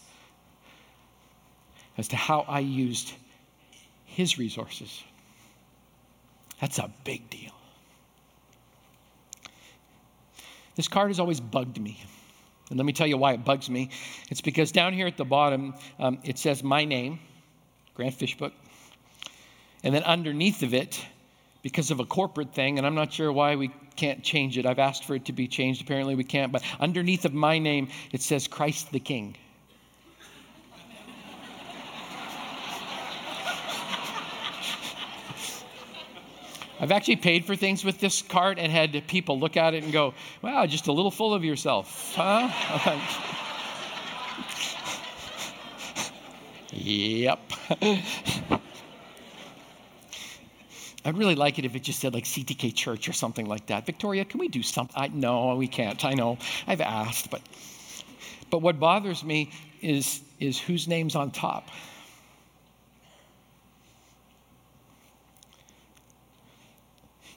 as 1.98 2.10
to 2.10 2.17
how 2.17 2.41
I 2.41 2.60
used 2.60 3.13
his 4.04 4.38
resources. 4.38 5.02
That's 6.65 6.80
a 6.80 6.89
big 7.04 7.30
deal. 7.30 7.51
This 10.75 10.88
card 10.88 11.10
has 11.10 11.19
always 11.19 11.39
bugged 11.39 11.80
me. 11.80 12.04
And 12.71 12.80
let 12.80 12.88
me 12.88 12.91
tell 12.91 13.06
you 13.06 13.17
why 13.17 13.34
it 13.34 13.45
bugs 13.45 13.69
me. 13.69 13.91
It's 14.32 14.41
because 14.41 14.71
down 14.71 14.91
here 14.91 15.06
at 15.06 15.15
the 15.15 15.25
bottom, 15.25 15.75
um, 15.99 16.17
it 16.23 16.39
says 16.39 16.63
my 16.63 16.84
name, 16.84 17.19
Grant 17.93 18.15
Fishbook. 18.15 18.51
And 19.84 19.93
then 19.93 20.01
underneath 20.01 20.63
of 20.63 20.73
it, 20.73 21.06
because 21.62 21.91
of 21.91 21.99
a 21.99 22.06
corporate 22.06 22.56
thing, 22.56 22.80
and 22.80 22.88
I'm 22.88 22.95
not 22.95 23.13
sure 23.13 23.32
why 23.32 23.58
we 23.58 23.69
can't 23.95 24.23
change 24.23 24.58
it. 24.58 24.65
I've 24.65 24.80
asked 24.80 25.04
for 25.06 25.13
it 25.13 25.25
to 25.25 25.34
be 25.34 25.47
changed. 25.47 25.84
Apparently, 25.84 26.15
we 26.15 26.23
can't. 26.23 26.51
But 26.51 26.63
underneath 26.80 27.25
of 27.25 27.34
my 27.36 27.60
name, 27.60 27.89
it 28.12 28.23
says 28.23 28.47
Christ 28.47 28.91
the 28.91 28.99
King. 28.99 29.38
I've 36.86 36.91
actually 36.91 37.15
paid 37.15 37.45
for 37.45 37.56
things 37.56 37.84
with 37.84 38.00
this 38.00 38.21
card 38.21 38.60
and 38.60 38.71
had 38.71 39.08
people 39.08 39.39
look 39.39 39.58
at 39.58 39.74
it 39.74 39.84
and 39.84 39.91
go, 39.91 40.13
wow, 40.43 40.67
just 40.67 40.86
a 40.86 40.91
little 40.91 41.10
full 41.10 41.34
of 41.34 41.43
yourself, 41.43 42.13
huh? 42.15 42.48
yep. 46.71 47.39
I'd 51.04 51.17
really 51.17 51.34
like 51.34 51.58
it 51.58 51.65
if 51.65 51.76
it 51.76 51.82
just 51.82 52.00
said 52.00 52.13
like 52.13 52.26
CTK 52.26 52.76
Church 52.76 53.10
or 53.10 53.13
something 53.13 53.48
like 53.48 53.65
that. 53.65 53.88
Victoria, 53.88 54.24
can 54.24 54.39
we 54.39 54.48
do 54.48 54.62
something? 54.62 54.95
I, 54.95 55.08
no, 55.08 55.56
we 55.56 55.67
can't. 55.67 56.06
I 56.06 56.13
know. 56.13 56.38
I've 56.67 56.82
asked, 56.82 57.32
but 57.32 57.41
but 58.52 58.60
what 58.60 58.80
bothers 58.80 59.24
me 59.24 59.50
is 59.82 60.21
is 60.39 60.60
whose 60.60 60.88
name's 60.88 61.15
on 61.15 61.32
top. 61.32 61.71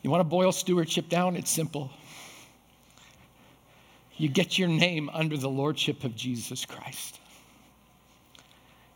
You 0.03 0.11
want 0.11 0.21
to 0.21 0.25
boil 0.25 0.53
stewardship 0.53 1.09
down? 1.09 1.37
It's 1.37 1.51
simple. 1.51 1.91
You 4.17 4.29
get 4.29 4.59
your 4.59 4.69
name 4.69 5.11
under 5.13 5.37
the 5.37 5.49
lordship 5.49 6.05
of 6.05 6.17
Jesus 6.17 6.65
Christ. 6.65 7.21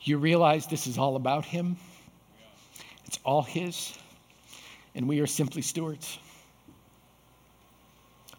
You 0.01 0.19
realize 0.19 0.67
this 0.67 0.87
is 0.87 0.99
all 0.99 1.17
about 1.17 1.45
Him, 1.45 1.77
it's 3.05 3.19
all 3.25 3.43
His 3.43 3.97
and 4.95 5.09
we 5.09 5.21
are 5.21 5.27
simply 5.27 5.63
stewards. 5.63 6.19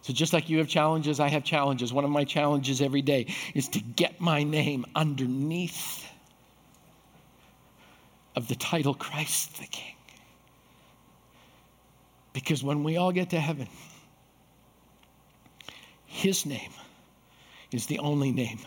So, 0.02 0.12
just 0.12 0.32
like 0.32 0.50
you 0.50 0.58
have 0.58 0.68
challenges, 0.68 1.18
I 1.18 1.28
have 1.28 1.44
challenges. 1.44 1.92
One 1.92 2.04
of 2.04 2.10
my 2.10 2.24
challenges 2.24 2.82
every 2.82 3.02
day 3.02 3.34
is 3.54 3.68
to 3.68 3.80
get 3.80 4.20
my 4.20 4.42
name 4.42 4.84
underneath 4.94 6.06
of 8.36 8.46
the 8.48 8.54
title 8.54 8.94
Christ 8.94 9.58
the 9.58 9.66
King. 9.66 9.93
Because 12.34 12.62
when 12.62 12.84
we 12.84 12.98
all 12.98 13.12
get 13.12 13.30
to 13.30 13.40
heaven, 13.40 13.68
His 16.04 16.44
name 16.44 16.72
is 17.72 17.86
the 17.86 18.00
only 18.00 18.30
name 18.30 18.58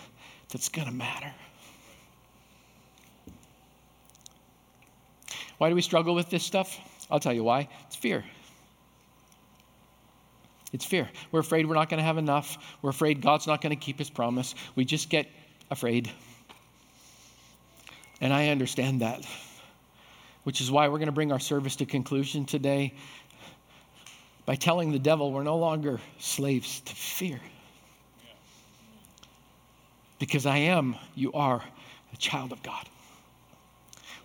that's 0.49 0.69
going 0.69 0.87
to 0.87 0.93
matter. 0.93 1.31
Why 5.59 5.69
do 5.69 5.75
we 5.75 5.81
struggle 5.81 6.15
with 6.15 6.29
this 6.29 6.43
stuff? 6.43 6.79
I'll 7.11 7.19
tell 7.19 7.33
you 7.33 7.43
why. 7.43 7.67
It's 7.87 7.95
fear. 7.95 8.23
It's 10.71 10.85
fear. 10.85 11.09
We're 11.31 11.39
afraid 11.39 11.67
we're 11.67 11.75
not 11.75 11.89
going 11.89 11.99
to 11.99 12.03
have 12.03 12.17
enough. 12.17 12.57
We're 12.81 12.89
afraid 12.89 13.21
God's 13.21 13.47
not 13.47 13.61
going 13.61 13.75
to 13.77 13.79
keep 13.79 13.97
his 13.97 14.09
promise. 14.09 14.55
We 14.75 14.85
just 14.85 15.09
get 15.09 15.27
afraid. 15.71 16.11
And 18.21 18.33
I 18.33 18.49
understand 18.49 19.01
that, 19.01 19.25
which 20.43 20.61
is 20.61 20.71
why 20.71 20.87
we're 20.87 20.97
going 20.97 21.07
to 21.07 21.13
bring 21.13 21.31
our 21.31 21.39
service 21.39 21.75
to 21.77 21.85
conclusion 21.85 22.45
today 22.45 22.93
by 24.47 24.55
telling 24.55 24.93
the 24.93 24.97
devil 24.97 25.33
we're 25.33 25.43
no 25.43 25.57
longer 25.57 25.99
slaves 26.19 26.79
to 26.79 26.95
fear. 26.95 27.39
Because 30.19 30.45
I 30.45 30.57
am, 30.57 30.95
you 31.15 31.33
are 31.33 31.61
a 32.13 32.17
child 32.17 32.53
of 32.53 32.63
God, 32.63 32.87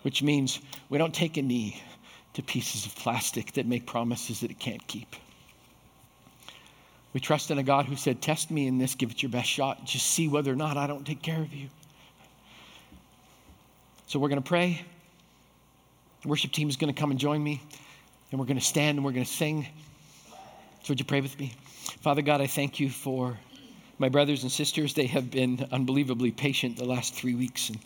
which 0.01 0.23
means 0.23 0.59
we 0.89 0.97
don't 0.97 1.13
take 1.13 1.35
a 1.35 1.41
knee 1.41 1.79
to 2.35 2.41
pieces 2.41 2.85
of 2.85 2.95
plastic 2.95 3.51
that 3.53 3.67
make 3.67 3.85
promises 3.85 4.39
that 4.39 4.49
it 4.49 4.59
can't 4.59 4.87
keep. 4.87 5.13
We 7.13 7.19
trust 7.19 7.51
in 7.51 7.59
a 7.59 7.63
God 7.63 7.85
who 7.85 7.97
said, 7.97 8.21
Test 8.21 8.49
me 8.49 8.65
in 8.65 8.77
this, 8.77 8.95
give 8.95 9.11
it 9.11 9.21
your 9.21 9.29
best 9.29 9.49
shot, 9.49 9.85
just 9.85 10.07
see 10.07 10.29
whether 10.29 10.51
or 10.51 10.55
not 10.55 10.77
I 10.77 10.87
don't 10.87 11.05
take 11.05 11.21
care 11.21 11.41
of 11.41 11.53
you. 11.53 11.67
So 14.07 14.19
we're 14.19 14.29
going 14.29 14.41
to 14.41 14.47
pray. 14.47 14.81
The 16.21 16.29
worship 16.29 16.53
team 16.53 16.69
is 16.69 16.77
going 16.77 16.91
to 16.91 16.99
come 16.99 17.11
and 17.11 17.19
join 17.19 17.43
me, 17.43 17.61
and 18.31 18.39
we're 18.39 18.45
going 18.45 18.57
to 18.57 18.65
stand 18.65 18.97
and 18.97 19.05
we're 19.05 19.11
going 19.11 19.25
to 19.25 19.31
sing. 19.31 19.67
So, 20.83 20.89
would 20.89 20.99
you 20.99 21.05
pray 21.05 21.21
with 21.21 21.39
me? 21.39 21.53
Father 22.01 22.21
God, 22.21 22.41
I 22.41 22.47
thank 22.47 22.77
you 22.77 22.89
for 22.89 23.39
my 23.99 24.09
brothers 24.09 24.43
and 24.43 24.51
sisters. 24.51 24.93
They 24.93 25.05
have 25.05 25.31
been 25.31 25.65
unbelievably 25.71 26.31
patient 26.31 26.75
the 26.75 26.83
last 26.83 27.13
three 27.13 27.35
weeks. 27.35 27.69
And 27.69 27.79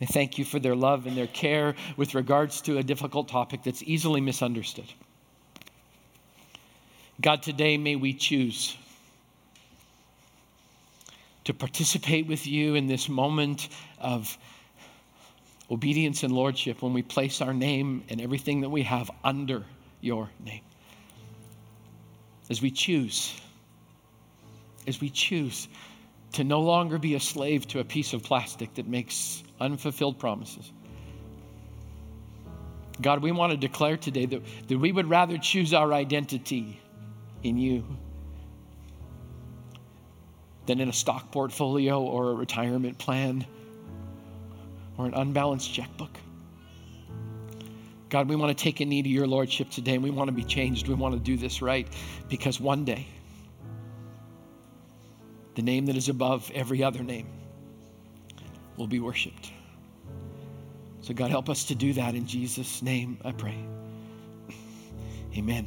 I 0.00 0.06
thank 0.06 0.36
you 0.36 0.44
for 0.44 0.58
their 0.58 0.74
love 0.74 1.06
and 1.06 1.16
their 1.16 1.28
care 1.28 1.76
with 1.96 2.16
regards 2.16 2.60
to 2.62 2.78
a 2.78 2.82
difficult 2.82 3.28
topic 3.28 3.62
that's 3.62 3.80
easily 3.84 4.20
misunderstood. 4.20 4.92
God, 7.20 7.44
today 7.44 7.78
may 7.78 7.94
we 7.94 8.12
choose 8.12 8.76
to 11.44 11.54
participate 11.54 12.26
with 12.26 12.44
you 12.44 12.74
in 12.74 12.88
this 12.88 13.08
moment 13.08 13.68
of 14.00 14.36
obedience 15.70 16.24
and 16.24 16.32
lordship 16.32 16.82
when 16.82 16.92
we 16.92 17.02
place 17.02 17.40
our 17.40 17.54
name 17.54 18.02
and 18.08 18.20
everything 18.20 18.62
that 18.62 18.70
we 18.70 18.82
have 18.82 19.12
under 19.22 19.64
your 20.00 20.28
name. 20.44 20.62
As 22.48 22.62
we 22.62 22.70
choose, 22.70 23.38
as 24.86 25.00
we 25.00 25.10
choose 25.10 25.68
to 26.32 26.44
no 26.44 26.60
longer 26.60 26.98
be 26.98 27.14
a 27.14 27.20
slave 27.20 27.66
to 27.68 27.80
a 27.80 27.84
piece 27.84 28.12
of 28.12 28.22
plastic 28.22 28.74
that 28.74 28.86
makes 28.86 29.42
unfulfilled 29.60 30.18
promises. 30.18 30.70
God, 33.00 33.22
we 33.22 33.32
want 33.32 33.52
to 33.52 33.56
declare 33.56 33.96
today 33.96 34.26
that, 34.26 34.42
that 34.68 34.78
we 34.78 34.92
would 34.92 35.08
rather 35.08 35.38
choose 35.38 35.74
our 35.74 35.92
identity 35.92 36.80
in 37.42 37.58
you 37.58 37.84
than 40.66 40.80
in 40.80 40.88
a 40.88 40.92
stock 40.92 41.30
portfolio 41.30 42.00
or 42.00 42.30
a 42.30 42.34
retirement 42.34 42.98
plan 42.98 43.46
or 44.98 45.06
an 45.06 45.14
unbalanced 45.14 45.72
checkbook. 45.72 46.18
God, 48.08 48.28
we 48.28 48.36
want 48.36 48.56
to 48.56 48.62
take 48.62 48.80
a 48.80 48.84
knee 48.84 49.02
to 49.02 49.08
your 49.08 49.26
lordship 49.26 49.70
today 49.70 49.94
and 49.94 50.02
we 50.02 50.10
want 50.10 50.28
to 50.28 50.32
be 50.32 50.44
changed. 50.44 50.88
We 50.88 50.94
want 50.94 51.14
to 51.14 51.20
do 51.20 51.36
this 51.36 51.60
right 51.60 51.88
because 52.28 52.60
one 52.60 52.84
day, 52.84 53.06
the 55.56 55.62
name 55.62 55.86
that 55.86 55.96
is 55.96 56.08
above 56.08 56.50
every 56.54 56.82
other 56.84 57.02
name 57.02 57.26
will 58.76 58.86
be 58.86 59.00
worshiped. 59.00 59.50
So, 61.00 61.14
God, 61.14 61.30
help 61.30 61.48
us 61.48 61.64
to 61.64 61.74
do 61.74 61.92
that 61.94 62.14
in 62.14 62.26
Jesus' 62.26 62.82
name, 62.82 63.18
I 63.24 63.32
pray. 63.32 63.56
Amen. 65.36 65.66